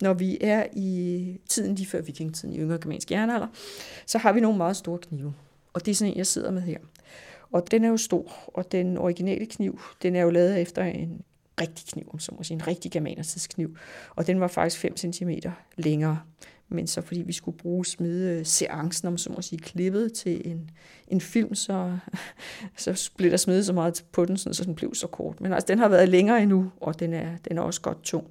[0.00, 3.46] Når vi er i tiden lige før vikingetiden, i yngre germansk jernalder,
[4.06, 5.34] så har vi nogle meget store knive.
[5.72, 6.78] Og det er sådan en, jeg sidder med her.
[7.52, 11.22] Og den er jo stor, og den originale kniv, den er jo lavet efter en
[11.60, 13.76] rigtig kniv, som må sige, en rigtig germanertidskniv.
[14.16, 15.30] Og den var faktisk 5 cm
[15.76, 16.20] længere.
[16.68, 20.70] Men så fordi vi skulle bruge smide seancen, om så må sige, klippet til en,
[21.08, 21.98] en film, så,
[22.76, 25.40] så blev der smidt så meget på den, så den blev så kort.
[25.40, 28.26] Men altså, den har været længere endnu, og den er, den er også godt tung.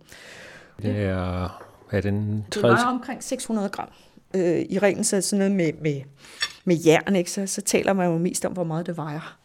[0.81, 3.89] Det er, er den Det vejer omkring 600 gram.
[4.35, 6.01] Øh, I reglen så sådan noget med, med,
[6.69, 7.31] med jern, ikke?
[7.31, 9.37] Så, så taler man jo mest om, hvor meget det vejer.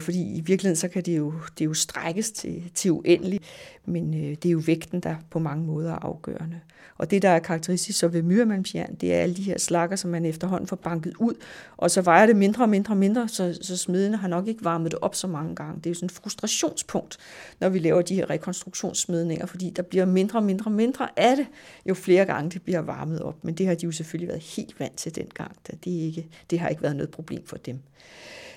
[0.00, 3.44] Fordi i virkeligheden så kan det jo, det jo strækkes til, til uendeligt,
[3.84, 6.60] men øh, det er jo vægten, der på mange måder er afgørende.
[6.98, 10.10] Og det, der er karakteristisk så ved myremalmsjern, det er alle de her slakker, som
[10.10, 11.34] man efterhånden får banket ud,
[11.76, 14.64] og så vejer det mindre og mindre og mindre, så, så smedene har nok ikke
[14.64, 15.76] varmet det op så mange gange.
[15.76, 17.18] Det er jo sådan et frustrationspunkt,
[17.60, 21.36] når vi laver de her rekonstruktionssmedninger, fordi der bliver mindre og mindre og mindre af
[21.36, 21.46] det,
[21.86, 23.44] jo flere gange det bliver varmet op.
[23.44, 25.56] Men det har de jo selvfølgelig været helt vant til dengang.
[25.66, 27.78] Det, ikke, det har ikke været noget problem for dem.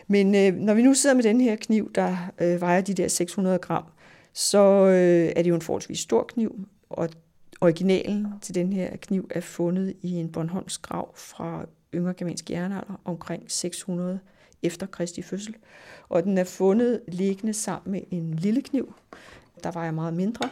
[0.07, 3.07] Men øh, når vi nu sidder med den her kniv, der øh, vejer de der
[3.07, 3.83] 600 gram,
[4.33, 7.09] så øh, er det jo en forholdsvis stor kniv, og
[7.61, 13.01] originalen til den her kniv er fundet i en Bornholms grav fra yngre germansk jernalder
[13.05, 14.19] omkring 600
[14.63, 15.55] efter Kristi fødsel.
[16.09, 18.93] Og den er fundet liggende sammen med en lille kniv,
[19.63, 20.49] der vejer meget mindre.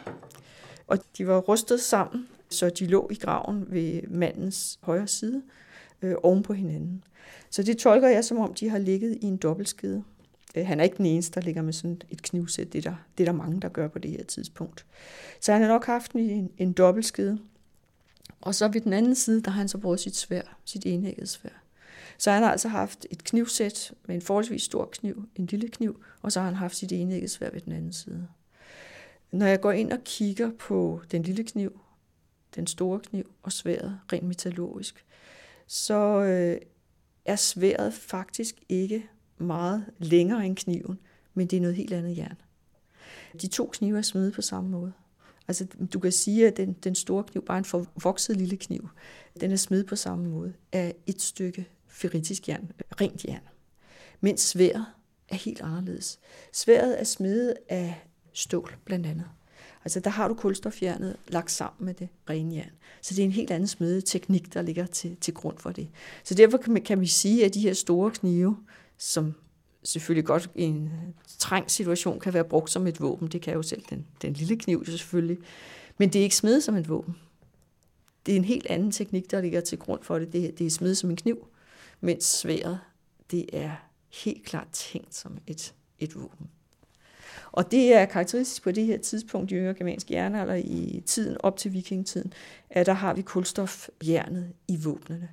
[0.86, 5.42] Og de var rustet sammen, så de lå i graven ved mandens højre side
[6.04, 7.04] øh, oven på hinanden.
[7.50, 10.04] Så det tolker jeg som om, de har ligget i en dobbeltskede.
[10.54, 12.72] Øh, han er ikke den eneste, der ligger med sådan et knivsæt.
[12.72, 14.86] Det er, der, det er der mange, der gør på det her tidspunkt.
[15.40, 17.38] Så han har nok haft en, en dobbeltskede.
[18.40, 21.28] Og så ved den anden side, der har han så brugt sit svær, sit enægget
[21.28, 21.50] svær.
[22.18, 26.04] Så han har altså haft et knivsæt med en forholdsvis stor kniv, en lille kniv,
[26.22, 28.28] og så har han haft sit enægget svær ved den anden side.
[29.32, 31.80] Når jeg går ind og kigger på den lille kniv,
[32.56, 35.04] den store kniv og sværet rent metallurgisk,
[35.74, 36.60] så øh,
[37.24, 39.06] er sværet faktisk ikke
[39.38, 40.98] meget længere end kniven,
[41.34, 42.36] men det er noget helt andet jern.
[43.40, 44.92] De to knive er smedet på samme måde.
[45.48, 48.88] Altså, du kan sige, at den, den store kniv, bare en forvokset lille kniv,
[49.40, 53.42] den er smedet på samme måde af et stykke ferritisk jern, rent jern.
[54.20, 54.86] Mens sværet
[55.28, 56.20] er helt anderledes.
[56.52, 59.26] Sværet er smedet af stål, blandt andet.
[59.84, 62.70] Altså der har du kulstofjernet lagt sammen med det rene jern.
[63.02, 65.88] Så det er en helt anden smedeteknik, der ligger til, til grund for det.
[66.24, 68.56] Så derfor kan, man, kan vi sige, at de her store knive,
[68.98, 69.34] som
[69.82, 70.90] selvfølgelig godt i en
[71.38, 74.56] trængt situation kan være brugt som et våben, det kan jo selv den, den lille
[74.56, 75.38] kniv selvfølgelig,
[75.98, 77.16] men det er ikke smedet som et våben.
[78.26, 80.32] Det er en helt anden teknik, der ligger til grund for det.
[80.32, 81.46] Det, det er smedet som en kniv,
[82.00, 82.80] mens sværet,
[83.30, 83.70] det er
[84.08, 86.50] helt klart tænkt som et, et våben.
[87.54, 91.56] Og det er karakteristisk på det her tidspunkt i yngre germansk jernalder i tiden op
[91.56, 92.32] til vikingetiden,
[92.70, 95.28] at der har vi kulstofjernet i våbnene,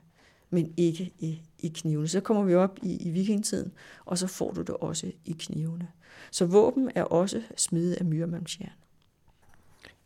[0.49, 2.07] men ikke i, i knivene.
[2.07, 3.71] Så kommer vi op i, i vikingetiden,
[4.05, 5.88] og så får du det også i knivene.
[6.31, 8.73] Så våben er også smidet af myrmandsjern.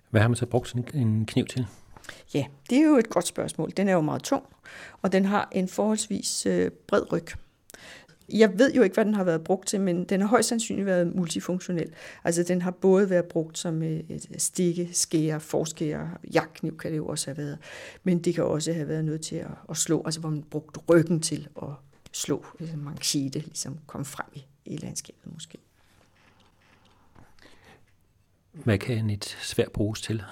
[0.09, 1.67] Hvad har man så brugt sådan en kniv til?
[2.33, 3.71] Ja, det er jo et godt spørgsmål.
[3.77, 4.43] Den er jo meget tung,
[5.01, 7.27] og den har en forholdsvis øh, bred ryg.
[8.29, 10.85] Jeg ved jo ikke, hvad den har været brugt til, men den har højst sandsynligt
[10.85, 11.93] været multifunktionel.
[12.23, 16.97] Altså den har både været brugt som øh, et stikke, skære, forskære, jagtkniv kan det
[16.97, 17.57] jo også have været.
[18.03, 20.79] Men det kan også have været noget til at, at slå, altså hvor man brugte
[20.89, 21.69] ryggen til at
[22.11, 25.57] slå, ligesom manchete, ligesom kom frem i, i landskabet måske.
[28.51, 30.23] Hvad kan et svær bruges til?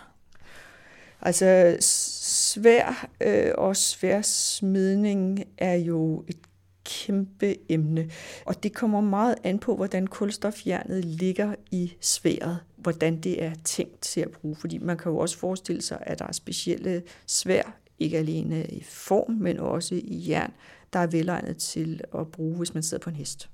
[1.22, 6.38] Altså svær øh, og sværsmidning er jo et
[6.86, 8.10] kæmpe emne.
[8.46, 14.02] Og det kommer meget an på, hvordan kulstofjernet ligger i sværet, hvordan det er tænkt
[14.02, 14.56] til at bruge.
[14.56, 18.84] Fordi man kan jo også forestille sig, at der er specielle svær, ikke alene i
[18.84, 20.52] form, men også i jern,
[20.94, 23.50] der er velegnet til at bruge, hvis man sidder på en hest.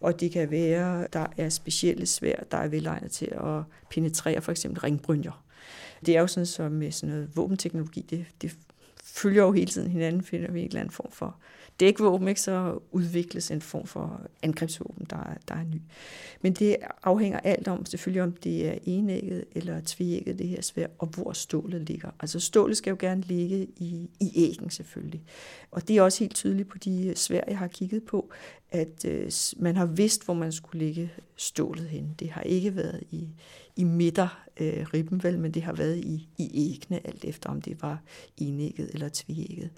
[0.00, 4.52] Og det kan være, der er specielle svær, der er velegnet til at penetrere for
[4.52, 5.44] eksempel ringbrynjer.
[6.06, 8.56] Det er jo sådan, som med sådan noget våbenteknologi, det, det
[9.04, 11.36] følger jo hele tiden hinanden, finder vi en eller anden form for
[11.80, 15.80] dækvåben, ikke, så udvikles en form for angrebsvåben, der, der er ny.
[16.40, 20.86] Men det afhænger alt om, selvfølgelig om det er enægget eller tvægget, det her svær,
[20.98, 22.10] og hvor stålet ligger.
[22.20, 25.22] Altså stålet skal jo gerne ligge i, i æggen selvfølgelig.
[25.70, 28.30] Og det er også helt tydeligt på de svær, jeg har kigget på,
[28.70, 32.14] at øh, man har vidst, hvor man skulle ligge stålet hen.
[32.18, 33.28] Det har ikke været i,
[33.76, 37.62] i midter øh, ribben, vel, men det har været i, i ægne, alt efter om
[37.62, 38.02] det var
[38.36, 39.70] enægget eller tvægget.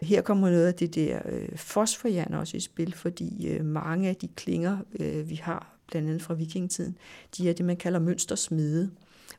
[0.00, 4.16] Her kommer noget af det der øh, fosforjern også i spil, fordi øh, mange af
[4.16, 6.98] de klinger, øh, vi har blandt andet fra vikingetiden,
[7.36, 8.90] de er det, man kalder mønstersmede.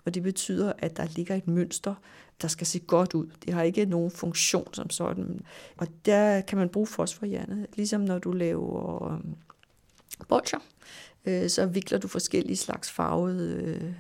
[0.06, 1.96] Og det betyder, at der ligger et mønster,
[2.42, 3.28] der skal se godt ud.
[3.46, 5.42] Det har ikke nogen funktion som sådan.
[5.78, 9.20] Og der kan man bruge fosforjernet, ligesom når du laver øh,
[10.28, 10.60] bolcher,
[11.26, 13.94] øh, så vikler du forskellige slags farvede øh,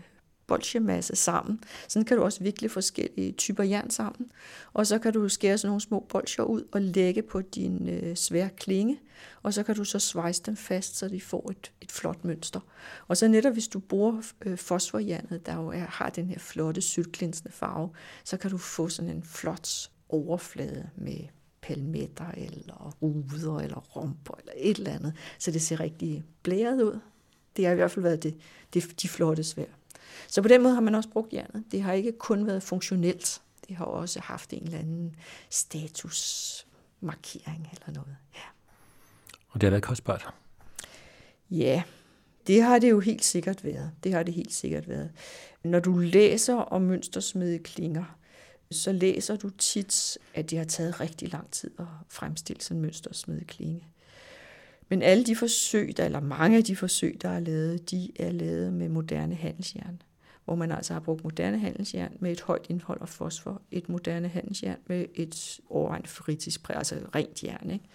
[0.48, 1.64] bolsjemasse sammen.
[1.88, 4.32] Sådan kan du også vikle forskellige typer jern sammen.
[4.74, 8.16] Og så kan du skære sådan nogle små bolsjer ud og lægge på din øh,
[8.16, 9.00] svære klinge.
[9.44, 12.60] Og så kan du så svejse dem fast, så de får et, et flot mønster.
[13.08, 16.82] Og så netop hvis du bruger øh, fosforjernet, der jo er, har den her flotte
[16.82, 17.90] syltglinsende farve,
[18.24, 21.20] så kan du få sådan en flot overflade med
[21.62, 27.00] palmetter eller ruder eller romper eller et eller andet, så det ser rigtig blæret ud.
[27.58, 28.38] Det har i hvert fald været det,
[28.74, 29.66] det, de flotte svær.
[30.28, 31.64] Så på den måde har man også brugt jernet.
[31.72, 33.42] Det har ikke kun været funktionelt.
[33.68, 35.16] Det har også haft en eller anden
[35.50, 38.16] statusmarkering eller noget.
[38.36, 38.42] Ja.
[39.50, 40.28] Og det har været kostbart?
[41.50, 41.84] Ja,
[42.48, 43.92] det har det jo helt sikkert været.
[44.04, 45.12] Det har det helt sikkert været.
[45.64, 48.18] Når du læser om mønstersmede klinger,
[48.72, 52.82] så læser du tit, at det har taget rigtig lang tid at fremstille sådan en
[52.82, 53.88] mønstersmede klinge.
[54.90, 58.32] Men alle de forsøg, der, eller mange af de forsøg, der er lavet, de er
[58.32, 60.02] lavet med moderne handelsjern
[60.48, 64.28] hvor man altså har brugt moderne handelsjern med et højt indhold af fosfor, et moderne
[64.28, 67.72] handelsjern med et overregnet ferritisk, altså rent jern.
[67.72, 67.86] Ikke?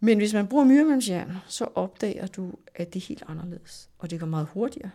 [0.00, 4.20] Men hvis man bruger myremalmsjern, så opdager du, at det er helt anderledes, og det
[4.20, 4.90] går meget hurtigere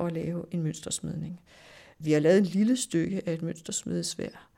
[0.00, 1.40] at lave en mønstersmidning.
[1.98, 4.48] Vi har lavet et lille stykke af et mønstersmedesvær,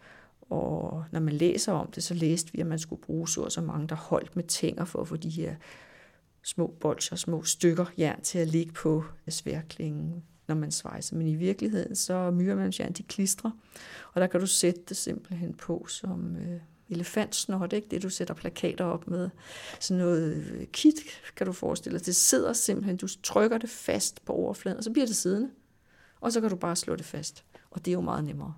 [0.55, 3.53] og når man læser om det, så læste vi, at man skulle bruge så og
[3.53, 5.55] så mange, der holdt med tænger for at få de her
[6.43, 11.17] små bolcher, små stykker jern til at ligge på sværklingen når man svejser.
[11.17, 13.51] Men i virkeligheden, så myremælmsjern, de klistrer,
[14.13, 17.89] og der kan du sætte det simpelthen på som øh, elefantsnot, ikke?
[17.91, 19.31] det du sætter plakater op med.
[19.81, 20.95] Sådan noget øh, kit,
[21.37, 22.07] kan du forestille dig.
[22.07, 25.51] Det sidder simpelthen, du trykker det fast på overfladen, og så bliver det siddende.
[26.21, 27.45] Og så kan du bare slå det fast.
[27.75, 28.55] Og det er jo meget nemmere.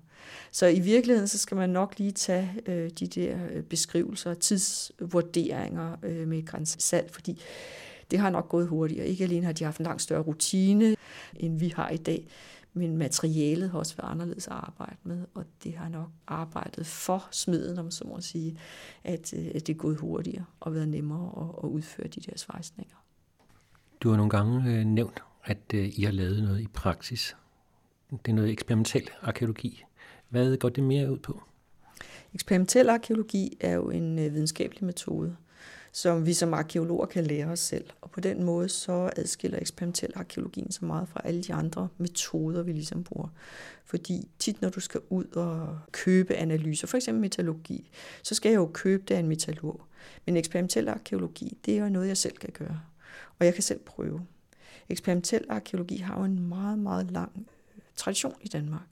[0.51, 5.95] Så i virkeligheden, så skal man nok lige tage øh, de der øh, beskrivelser, tidsvurderinger
[6.03, 7.41] øh, med grænsesalt, fordi
[8.11, 9.07] det har nok gået hurtigere.
[9.07, 10.95] Ikke alene har de haft en langt større rutine,
[11.35, 12.27] end vi har i dag,
[12.73, 17.27] men materialet har også været anderledes at arbejde med, og det har nok arbejdet for
[17.31, 18.57] smeden, om man så må sige,
[19.03, 22.37] at, øh, at det er gået hurtigere og været nemmere at, at udføre de der
[22.37, 22.95] svejsninger.
[24.01, 27.35] Du har nogle gange øh, nævnt, at øh, I har lavet noget i praksis.
[28.11, 29.83] Det er noget eksperimentel arkeologi.
[30.29, 31.43] Hvad går det mere ud på?
[32.33, 35.35] Eksperimentel arkeologi er jo en øh, videnskabelig metode,
[35.91, 37.85] som vi som arkeologer kan lære os selv.
[38.01, 42.63] Og på den måde så adskiller eksperimentel arkeologien så meget fra alle de andre metoder,
[42.63, 43.27] vi ligesom bruger.
[43.85, 47.91] Fordi tit når du skal ud og købe analyser, for eksempel metallurgi,
[48.23, 49.81] så skal jeg jo købe det af en metallurg.
[50.25, 52.81] Men eksperimentel arkeologi, det er jo noget, jeg selv kan gøre.
[53.39, 54.25] Og jeg kan selv prøve.
[54.89, 57.47] Eksperimentel arkeologi har jo en meget, meget lang
[57.97, 58.87] tradition i Danmark.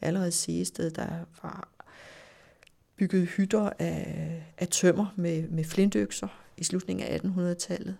[0.00, 0.32] Allerede
[0.64, 1.08] sted, der
[1.42, 1.68] var
[2.96, 7.96] bygget hytter af, af tømmer med, med flintøkser i slutningen af 1800-tallet.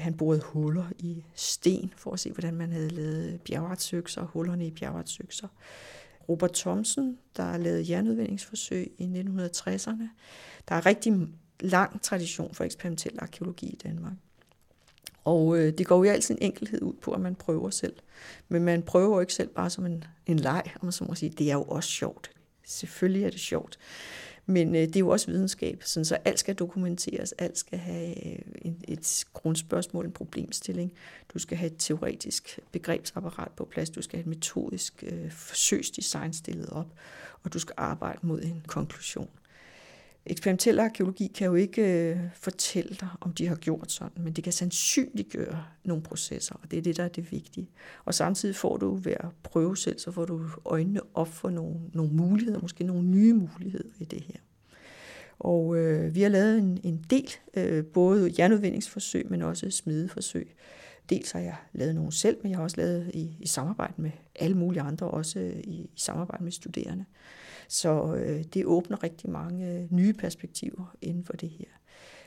[0.00, 4.70] Han borede huller i sten for at se, hvordan man havde lavet bjergartsøkser, hullerne i
[4.70, 5.48] bjergartsøkser.
[6.28, 10.08] Robert Thomsen, der lavede jernudvindingsforsøg i 1960'erne.
[10.68, 11.28] Der er rigtig
[11.60, 14.12] lang tradition for eksperimentel arkeologi i Danmark.
[15.24, 17.96] Og øh, det går jo altid en enkelhed ud på, at man prøver selv.
[18.48, 21.14] Men man prøver jo ikke selv bare som en, en leg, om man så må
[21.14, 21.30] sige.
[21.30, 22.30] Det er jo også sjovt.
[22.64, 23.78] Selvfølgelig er det sjovt.
[24.46, 28.32] Men øh, det er jo også videnskab, sådan så alt skal dokumenteres, alt skal have
[28.32, 30.92] øh, en, et grundspørgsmål, en problemstilling.
[31.34, 36.32] Du skal have et teoretisk begrebsapparat på plads, du skal have et metodisk øh, forsøgsdesign
[36.32, 36.86] stillet op,
[37.42, 39.28] og du skal arbejde mod en konklusion.
[40.26, 44.44] Eksperimentel arkeologi kan jo ikke øh, fortælle dig, om de har gjort sådan, men det
[44.44, 47.70] kan sandsynliggøre nogle processer, og det er det, der er det vigtige.
[48.04, 51.76] Og samtidig får du ved at prøve selv, så får du øjnene op for nogle,
[51.92, 54.40] nogle muligheder, måske nogle nye muligheder i det her.
[55.38, 60.54] Og øh, vi har lavet en, en del, øh, både jernudvindingsforsøg, men også smideforsøg.
[61.10, 64.10] dels har jeg lavet nogle selv, men jeg har også lavet i, i samarbejde med
[64.34, 67.04] alle mulige andre, også øh, i, i samarbejde med studerende.
[67.72, 71.66] Så øh, det åbner rigtig mange øh, nye perspektiver inden for det her.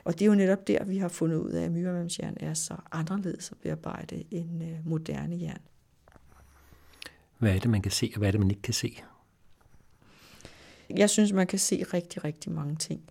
[0.04, 2.76] Og det er jo netop der, vi har fundet ud af, at myremælmsjern er så
[2.92, 5.62] anderledes at bearbejde end øh, moderne jern.
[7.38, 8.98] Hvad er det, man kan se, og hvad er det, man ikke kan se?
[10.98, 13.02] Jeg synes, man kan se rigtig, rigtig mange ting.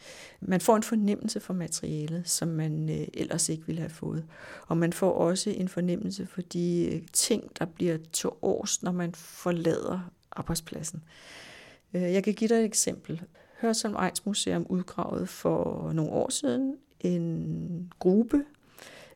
[0.41, 4.27] Man får en fornemmelse for materialet, som man øh, ellers ikke ville have fået.
[4.67, 8.93] Og man får også en fornemmelse for de øh, ting, der bliver til års, når
[8.93, 11.03] man forlader arbejdspladsen.
[11.05, 11.52] Øh,
[11.95, 13.23] Øh, jeg kan give dig et eksempel.
[13.61, 18.45] Hørsholm Ejns Museum udgravet for nogle år siden en gruppe,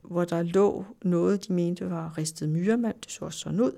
[0.02, 2.94] hvor der lå noget, de mente var ristet myremand.
[3.00, 3.72] Det så også sådan ud.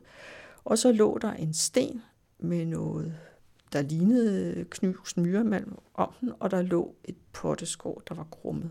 [0.64, 2.02] Og så lå der en sten
[2.38, 3.14] med noget
[3.72, 8.70] der lignede knust myremalm om den, og der lå et potteskår, der var krummet.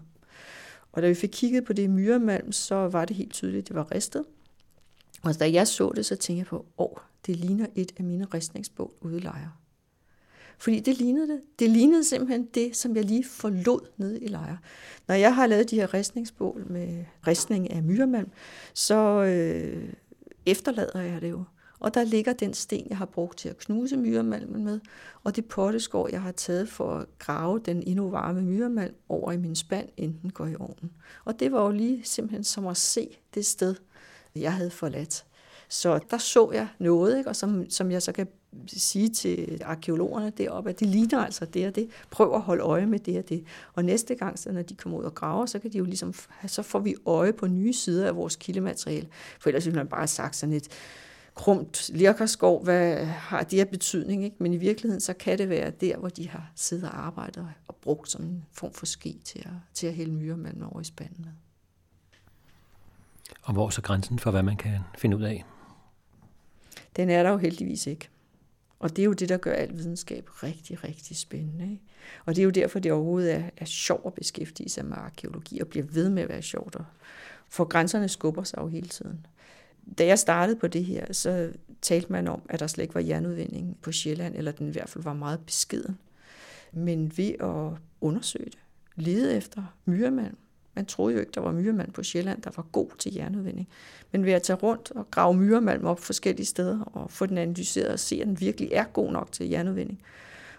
[0.91, 3.75] Og da vi fik kigget på det myremalm, så var det helt tydeligt, at det
[3.75, 4.23] var ristet.
[5.23, 8.25] Og da jeg så det, så tænkte jeg på, åh, det ligner et af mine
[8.25, 9.61] ristningsbål udlejer.
[10.57, 11.41] Fordi det lignede det.
[11.59, 14.57] Det lignede simpelthen det, som jeg lige forlod nede i lejre.
[15.07, 18.29] Når jeg har lavet de her ristningsbål med ristning af myremalm,
[18.73, 19.93] så øh,
[20.45, 21.43] efterlader jeg det jo.
[21.79, 24.79] Og der ligger den sten, jeg har brugt til at knuse myremalmen med,
[25.23, 29.37] og det potteskår, jeg har taget for at grave den endnu varme myremalm over i
[29.37, 30.91] min spand, inden den går i ovnen.
[31.25, 33.75] Og det var jo lige simpelthen som at se det sted,
[34.35, 35.25] jeg havde forladt.
[35.70, 37.30] Så der så jeg noget, ikke?
[37.30, 38.28] og som, som jeg så kan
[38.68, 41.89] sige til arkeologerne deroppe, at det ligner altså det og det.
[42.11, 43.43] Prøv at holde øje med det og det.
[43.74, 46.13] Og næste gang, så når de kommer ud og graver, så kan de jo ligesom,
[46.47, 49.07] så får vi øje på nye sider af vores kildemateriale.
[49.39, 50.70] For ellers ville man bare have sagt sådan et,
[51.38, 54.24] krumt lirkerskov, hvad har det her betydning?
[54.24, 54.36] Ikke?
[54.39, 57.76] Men i virkeligheden, så kan det være der, hvor de har siddet og arbejdet og
[57.76, 61.26] brugt sådan en form for ski til at, til at hælde myremalmen over i spanden
[61.26, 61.32] med.
[63.43, 65.45] Og hvor er så grænsen for, hvad man kan finde ud af?
[66.97, 68.09] Den er der jo heldigvis ikke.
[68.79, 71.63] Og det er jo det, der gør al videnskab rigtig, rigtig spændende.
[71.63, 71.83] Ikke?
[72.25, 75.59] Og det er jo derfor, det overhovedet er, er sjovt at beskæftige sig med arkeologi
[75.59, 76.75] og bliver ved med at være sjovt.
[77.49, 79.25] For grænserne skubber sig jo hele tiden
[79.97, 83.01] da jeg startede på det her, så talte man om, at der slet ikke var
[83.01, 85.97] jernudvinding på Sjælland, eller den i hvert fald var meget beskeden.
[86.71, 88.59] Men ved at undersøge det,
[88.95, 90.37] lede efter myremalm,
[90.78, 93.67] man troede jo ikke, der var myremand på Sjælland, der var god til jernudvinding.
[94.11, 97.89] Men ved at tage rundt og grave myremalm op forskellige steder og få den analyseret
[97.89, 100.01] og se, at den virkelig er god nok til jernudvinding.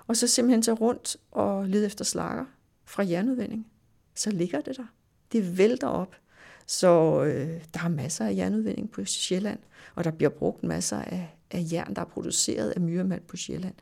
[0.07, 2.45] Og så simpelthen tage rundt og lede efter slakker
[2.85, 3.67] fra jernudvinding.
[4.15, 4.87] Så ligger det der.
[5.33, 6.15] Det vælter op.
[6.67, 9.59] Så øh, der er masser af jernudvinding på Sjælland,
[9.95, 13.75] og der bliver brugt masser af, af jern, der er produceret af myremand på Sjælland.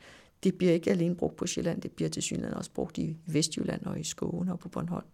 [0.43, 3.85] Det bliver ikke alene brugt på Sjælland, det bliver til synligheden også brugt i Vestjylland
[3.85, 5.05] og i Skåne og på Bornholm.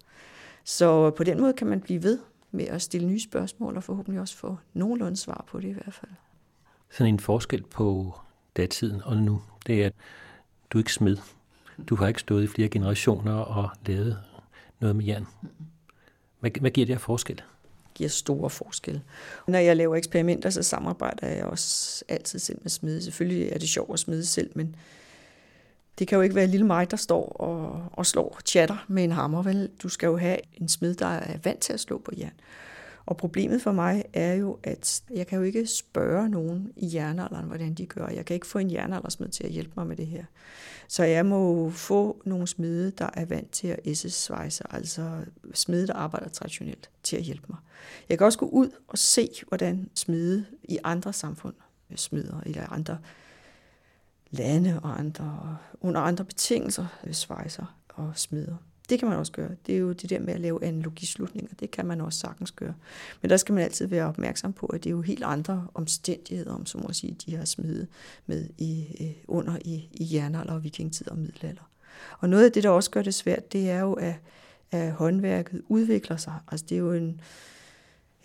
[0.64, 2.20] Så på den måde kan man blive ved
[2.52, 5.94] med at stille nye spørgsmål, og forhåbentlig også få nogenlunde svar på det i hvert
[5.94, 6.12] fald.
[6.92, 8.16] Sådan en forskel på
[8.58, 9.94] datiden og nu, det er, at
[10.70, 11.18] du er ikke smed.
[11.90, 14.18] Du har ikke stået i flere generationer og lavet
[14.80, 15.28] noget med jern.
[16.40, 17.42] Hvad, hvad giver det her forskel?
[17.96, 19.02] giver store forskelle.
[19.48, 23.04] Når jeg laver eksperimenter, så samarbejder jeg også altid selv med smide.
[23.04, 24.76] Selvfølgelig er det sjovt at smide selv, men
[26.00, 29.12] det kan jo ikke være lille mig, der står og, og slår chatter med en
[29.12, 29.44] hammer.
[29.44, 29.70] Vel?
[29.84, 32.34] Du skal jo have en smed, der er vant til at slå på jern.
[33.06, 37.46] Og problemet for mig er jo, at jeg kan jo ikke spørge nogen i jernalderen,
[37.46, 38.08] hvordan de gør.
[38.08, 40.24] Jeg kan ikke få en jernaldersmed til at hjælpe mig med det her.
[40.88, 45.10] Så jeg må få nogle smede, der er vant til at SS-svejse, altså
[45.54, 47.58] smede, der arbejder traditionelt, til at hjælpe mig.
[48.10, 51.54] Jeg kan også gå ud og se, hvordan smede i andre samfund
[51.96, 52.98] smider, eller andre
[54.34, 58.56] lande og andre, under andre betingelser øh, svejser og smider.
[58.90, 59.50] Det kan man også gøre.
[59.68, 61.54] Det er jo det der med at lave analogislutninger.
[61.60, 62.74] Det kan man også sagtens gøre.
[63.22, 66.54] Men der skal man altid være opmærksom på, at det er jo helt andre omstændigheder,
[66.54, 67.90] om som må sige, de har smidt
[68.26, 71.70] med i, øh, under i, i jernalder og vikingtid og middelalder.
[72.20, 74.16] Og noget af det, der også gør det svært, det er jo, at,
[74.72, 76.34] at håndværket udvikler sig.
[76.52, 77.22] Altså det er jo en,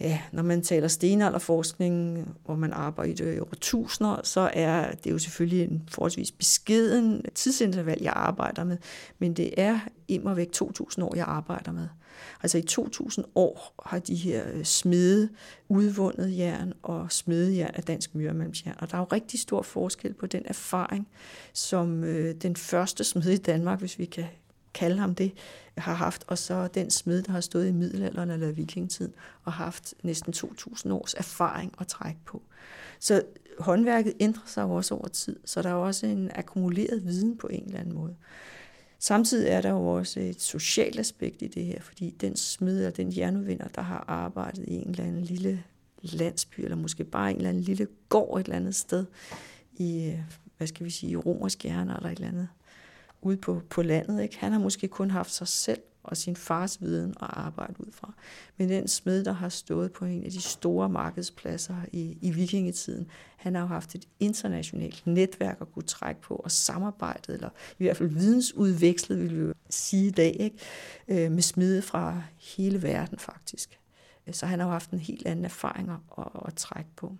[0.00, 5.18] ja, når man taler stenalderforskning, hvor man arbejder i årtusinder, tusinder, så er det jo
[5.18, 8.76] selvfølgelig en forholdsvis beskeden tidsinterval, jeg arbejder med,
[9.18, 11.88] men det er immer væk 2.000 år, jeg arbejder med.
[12.42, 15.28] Altså i 2.000 år har de her øh, smede
[15.68, 20.26] udvundet jern og smedejern af dansk myremalmsjern, Og der er jo rigtig stor forskel på
[20.26, 21.08] den erfaring,
[21.52, 24.24] som øh, den første smed i Danmark, hvis vi kan
[24.78, 25.32] kalde ham det,
[25.78, 29.12] har haft, og så den smed, der har stået i middelalderen eller vikingtiden,
[29.44, 32.42] og haft næsten 2.000 års erfaring at trække på.
[33.00, 33.22] Så
[33.58, 37.46] håndværket ændrer sig jo også over tid, så der er også en akkumuleret viden på
[37.46, 38.14] en eller anden måde.
[38.98, 42.96] Samtidig er der jo også et socialt aspekt i det her, fordi den smed og
[42.96, 45.64] den jernudvinder, der har arbejdet i en eller anden lille
[46.02, 49.04] landsby, eller måske bare en eller anden lille gård et eller andet sted
[49.76, 50.14] i,
[50.56, 52.48] hvad skal vi sige, romersk jern eller et eller andet
[53.22, 54.22] ude på, på landet.
[54.22, 54.38] Ikke?
[54.38, 58.12] Han har måske kun haft sig selv og sin fars viden at arbejde ud fra.
[58.56, 63.10] Men den smed, der har stået på en af de store markedspladser i, i vikingetiden,
[63.36, 67.48] han har jo haft et internationalt netværk at kunne trække på og samarbejdet, eller
[67.78, 70.56] i hvert fald vidensudvekslet, vil vi jo sige i dag, ikke?
[71.08, 72.22] Øh, med smede fra
[72.56, 73.78] hele verden faktisk.
[74.32, 77.16] Så han har jo haft en helt anden erfaring at, at trække på.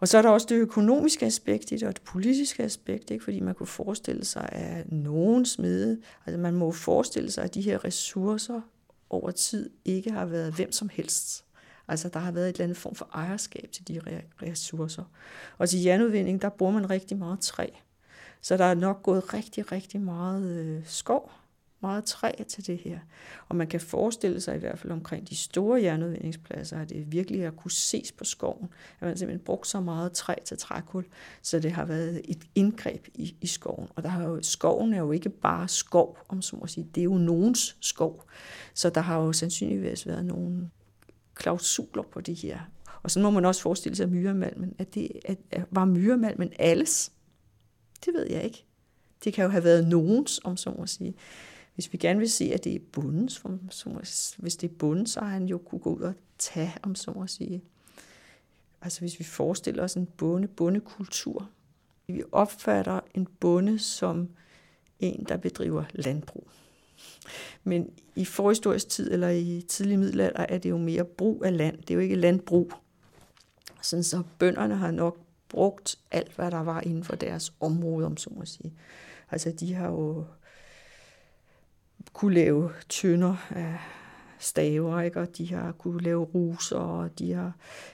[0.00, 3.24] Og så er der også det økonomiske aspekt i det, og det politiske aspekt, ikke?
[3.24, 7.60] fordi man kunne forestille sig, at nogen smede, altså man må forestille sig, at de
[7.60, 8.60] her ressourcer
[9.10, 11.44] over tid ikke har været hvem som helst.
[11.88, 14.00] Altså der har været et eller andet form for ejerskab til de
[14.42, 15.04] ressourcer.
[15.58, 17.66] Og til jernudvinding, der bruger man rigtig meget træ.
[18.40, 21.32] Så der er nok gået rigtig, rigtig meget øh, skov
[21.80, 22.98] meget træ til det her.
[23.48, 27.42] Og man kan forestille sig i hvert fald omkring de store jernudvindingspladser, at det virkelig
[27.42, 28.68] har kunne ses på skoven.
[29.00, 31.04] At man simpelthen brugt så meget træ til trækul,
[31.42, 33.88] så det har været et indgreb i, i skoven.
[33.96, 36.88] Og der har jo, skoven er jo ikke bare skov, om så må sige.
[36.94, 38.24] Det er jo nogens skov.
[38.74, 40.70] Så der har jo sandsynligvis været nogle
[41.34, 42.58] klausuler på det her.
[43.02, 44.74] Og så må man også forestille sig myremalmen.
[44.78, 47.12] At det, at, at var myremalmen alles?
[48.04, 48.64] Det ved jeg ikke.
[49.24, 51.14] Det kan jo have været nogens, om så må sige.
[51.78, 53.28] Hvis vi gerne vil se, at det er bunden,
[54.38, 57.10] hvis det er bunden, så har han jo kunne gå ud og tage, om så
[57.10, 57.62] må sige.
[58.82, 61.50] Altså hvis vi forestiller os en bonde, bondekultur.
[62.06, 64.28] Vi opfatter en bonde som
[65.00, 66.50] en, der bedriver landbrug.
[67.64, 71.76] Men i forhistorisk tid, eller i tidlig middelalder, er det jo mere brug af land.
[71.76, 72.72] Det er jo ikke landbrug.
[73.82, 75.18] Sådan så bønderne har nok
[75.48, 78.72] brugt alt, hvad der var inden for deres område, om så må sige.
[79.30, 80.24] Altså de har jo
[82.12, 83.78] kunne lave tønder af
[84.38, 85.20] staver, ikke?
[85.20, 87.52] og de har kunne lave ruser, og de har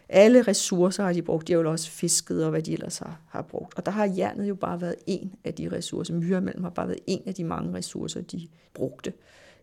[0.09, 1.49] alle ressourcer har de brugt.
[1.49, 3.75] De har jo også fisket og hvad de ellers har, har brugt.
[3.79, 6.15] Og der har jernet jo bare været en af de ressourcer.
[6.15, 9.13] Myremalm har bare været en af de mange ressourcer, de brugte,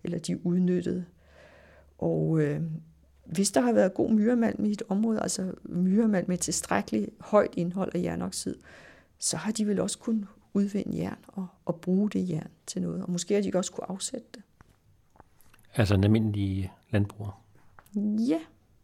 [0.04, 1.06] eller de udnyttede.
[1.98, 2.62] Og øh,
[3.26, 7.92] hvis der har været god myremalm i et område, altså myremalm med tilstrækkeligt højt indhold
[7.96, 8.56] af jernoxid,
[9.20, 13.04] så har de vel også kunnet udvinde jern og, og bruge det jern til noget.
[13.04, 14.42] Og måske har de også kunne afsætte det.
[15.76, 17.42] Altså en almindelig landbruger?
[18.30, 18.40] Ja,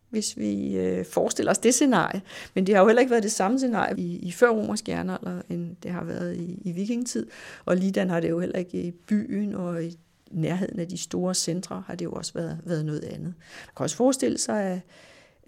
[0.09, 2.21] hvis vi øh, forestiller os det scenarie.
[2.53, 5.41] Men det har jo heller ikke været det samme scenarie i, i før romersk jernalder,
[5.49, 7.27] end det har været i, i vikingetid.
[7.65, 9.97] Og ligedan har det jo heller ikke i byen og i
[10.31, 13.33] nærheden af de store centre har det jo også været, været noget andet.
[13.65, 14.79] Man kan også forestille sig, at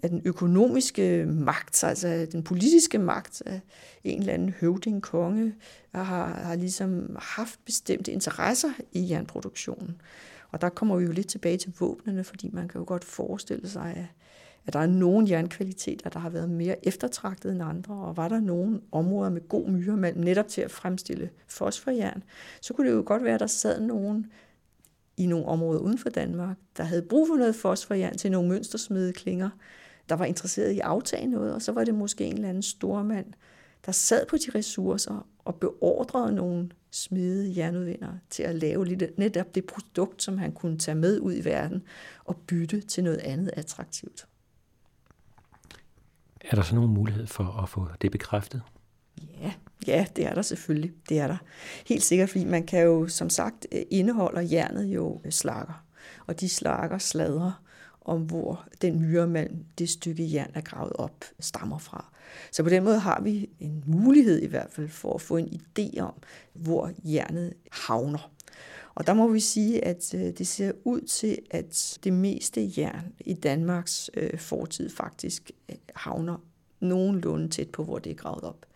[0.02, 3.60] af den økonomiske magt, altså den politiske magt af
[4.04, 5.54] en eller anden høvding, konge,
[5.94, 10.00] har, har ligesom haft bestemte interesser i jernproduktionen.
[10.50, 13.68] Og der kommer vi jo lidt tilbage til våbnene, fordi man kan jo godt forestille
[13.68, 14.06] sig, at,
[14.66, 18.40] at der er nogle jernkvaliteter, der har været mere eftertragtet end andre, og var der
[18.40, 22.22] nogle områder med god myremalm netop til at fremstille fosforjern,
[22.60, 24.26] så kunne det jo godt være, at der sad nogen
[25.16, 29.50] i nogle områder uden for Danmark, der havde brug for noget fosforjern til nogle mønstersmedeklinger,
[30.08, 32.62] der var interesseret i at aftage noget, og så var det måske en eller anden
[32.62, 33.26] stormand,
[33.86, 39.54] der sad på de ressourcer og beordrede nogle smide jernudvindere til at lave lidt, netop
[39.54, 41.82] det produkt, som han kunne tage med ud i verden
[42.24, 44.26] og bytte til noget andet attraktivt.
[46.40, 48.62] Er der så nogen mulighed for at få det bekræftet?
[49.40, 49.52] Ja,
[49.86, 50.92] ja, det er der selvfølgelig.
[51.08, 51.36] Det er der.
[51.86, 55.84] Helt sikkert, fordi man kan jo, som sagt, indeholder jernet jo slakker.
[56.26, 57.62] Og de slakker sladrer
[58.00, 62.12] om hvor den myremalm, det stykke jern er gravet op, stammer fra.
[62.52, 65.60] Så på den måde har vi en mulighed i hvert fald for at få en
[65.60, 66.14] idé om,
[66.52, 68.30] hvor jernet havner.
[68.94, 73.12] Og der må vi sige, at øh, det ser ud til, at det meste jern
[73.20, 76.44] i Danmarks øh, fortid faktisk øh, havner
[76.80, 78.66] nogenlunde tæt på, hvor det er gravet op.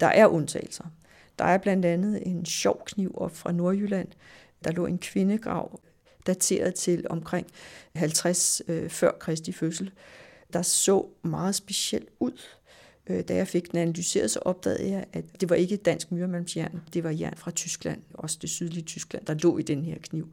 [0.00, 0.84] Der er undtagelser.
[1.38, 4.08] Der er blandt andet en sjov kniv op fra Nordjylland.
[4.64, 5.80] Der lå en kvindegrav
[6.26, 7.46] dateret til omkring
[7.94, 9.90] 50 øh, før Kristi fødsel,
[10.52, 12.40] der så meget specielt ud.
[13.06, 16.80] Øh, da jeg fik den analyseret, så opdagede jeg, at det var ikke dansk myremalmsjern,
[16.94, 20.28] det var jern fra Tyskland, også det sydlige Tyskland, der lå i den her kniv.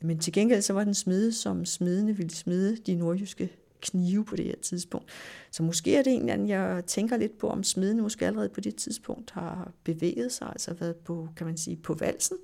[0.00, 3.50] Men til gengæld så var den smede, som smedene ville smide de nordjyske
[3.80, 5.10] knive på det her tidspunkt.
[5.50, 8.60] Så måske er det en anden, jeg tænker lidt på, om smeden måske allerede på
[8.60, 12.36] det tidspunkt har bevæget sig, altså været på, kan man sige, på valsen,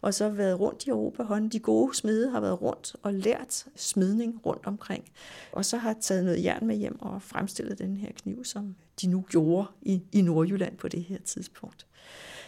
[0.00, 1.22] og så været rundt i Europa.
[1.22, 1.50] Hånden.
[1.50, 5.04] De gode smede har været rundt og lært smidning rundt omkring,
[5.52, 9.06] og så har taget noget jern med hjem og fremstillet den her kniv, som de
[9.06, 11.86] nu gjorde i, i Nordjylland på det her tidspunkt.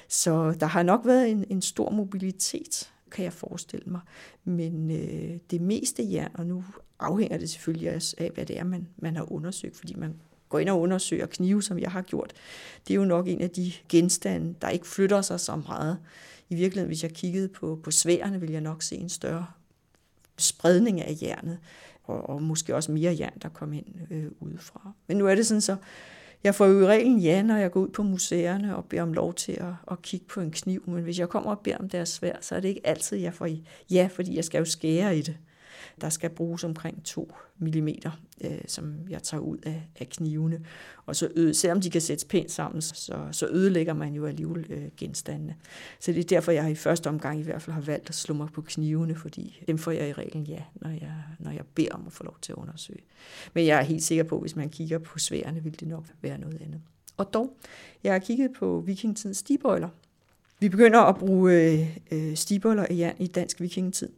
[0.08, 4.00] Så der har nok været en, en stor mobilitet kan jeg forestille mig.
[4.44, 6.64] Men øh, det meste jern, og nu
[7.02, 7.88] afhænger det selvfølgelig
[8.18, 10.14] af, hvad det er, man, man har undersøgt, fordi man
[10.48, 12.32] går ind og undersøger knive, som jeg har gjort.
[12.88, 15.98] Det er jo nok en af de genstande, der ikke flytter sig så meget.
[16.48, 19.46] I virkeligheden, hvis jeg kiggede på, på sværene, ville jeg nok se en større
[20.38, 21.58] spredning af jernet,
[22.04, 24.92] og, og måske også mere jern, der kom ind øh, udefra.
[25.06, 25.76] Men nu er det sådan så,
[26.44, 29.12] jeg får jo i reglen ja, når jeg går ud på museerne og beder om
[29.12, 31.88] lov til at, at kigge på en kniv, men hvis jeg kommer og beder om
[31.88, 33.48] deres svær, så er det ikke altid, jeg får
[33.90, 35.36] ja, fordi jeg skal jo skære i det.
[36.00, 37.88] Der skal bruges omkring 2 mm,
[38.44, 40.60] øh, som jeg tager ud af, af knivene.
[41.06, 44.66] Og så øde, selvom de kan sættes pænt sammen, så, så ødelægger man jo alligevel
[44.70, 45.56] øh, genstandene.
[46.00, 48.34] Så det er derfor, jeg i første omgang i hvert fald har valgt at slå
[48.34, 51.94] mig på knivene, fordi dem får jeg i reglen ja, når jeg, når jeg beder
[51.94, 53.00] om at få lov til at undersøge.
[53.54, 56.04] Men jeg er helt sikker på, at hvis man kigger på sværene, vil det nok
[56.22, 56.80] være noget andet.
[57.16, 57.56] Og dog,
[58.04, 59.88] jeg har kigget på vikingetidens stibøjler.
[60.60, 64.08] Vi begynder at bruge øh, øh stibøjler i jern i dansk vikingetid.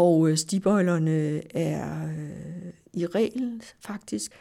[0.00, 4.32] Og øh, stibøjlerne er øh, i regel faktisk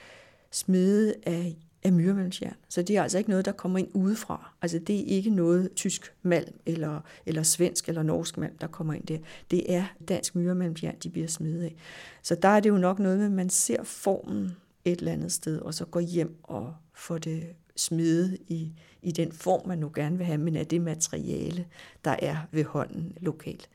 [0.52, 2.56] smedet af, af myremalmsjern.
[2.70, 4.54] Så det er altså ikke noget, der kommer ind udefra.
[4.62, 8.94] Altså det er ikke noget tysk malm eller, eller svensk eller norsk malm, der kommer
[8.94, 9.18] ind der.
[9.52, 11.76] Det er dansk myremalmsjern, de bliver smedet af.
[12.22, 14.52] Så der er det jo nok noget med, at man ser formen
[14.86, 17.44] et eller andet sted, og så går hjem og får det
[17.76, 21.66] smedet i, i den form, man nu gerne vil have, men af det materiale,
[22.06, 23.70] der er ved hånden lokalt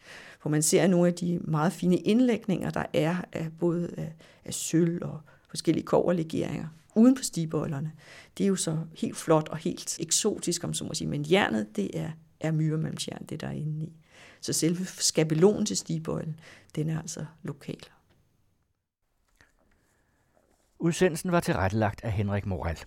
[0.44, 4.12] hvor man ser nogle af de meget fine indlægninger, der er af både af,
[4.44, 7.92] af sølv og forskellige koverlegeringer uden på stibollerne.
[8.38, 11.08] Det er jo så helt flot og helt eksotisk, om så må sige.
[11.08, 13.92] Men jernet, det er, er myremalmsjern, det der er inde i.
[14.40, 16.40] Så selve skabelonen til stibollen,
[16.74, 17.84] den er altså lokal.
[20.78, 22.78] Udsendelsen var tilrettelagt af Henrik Moral.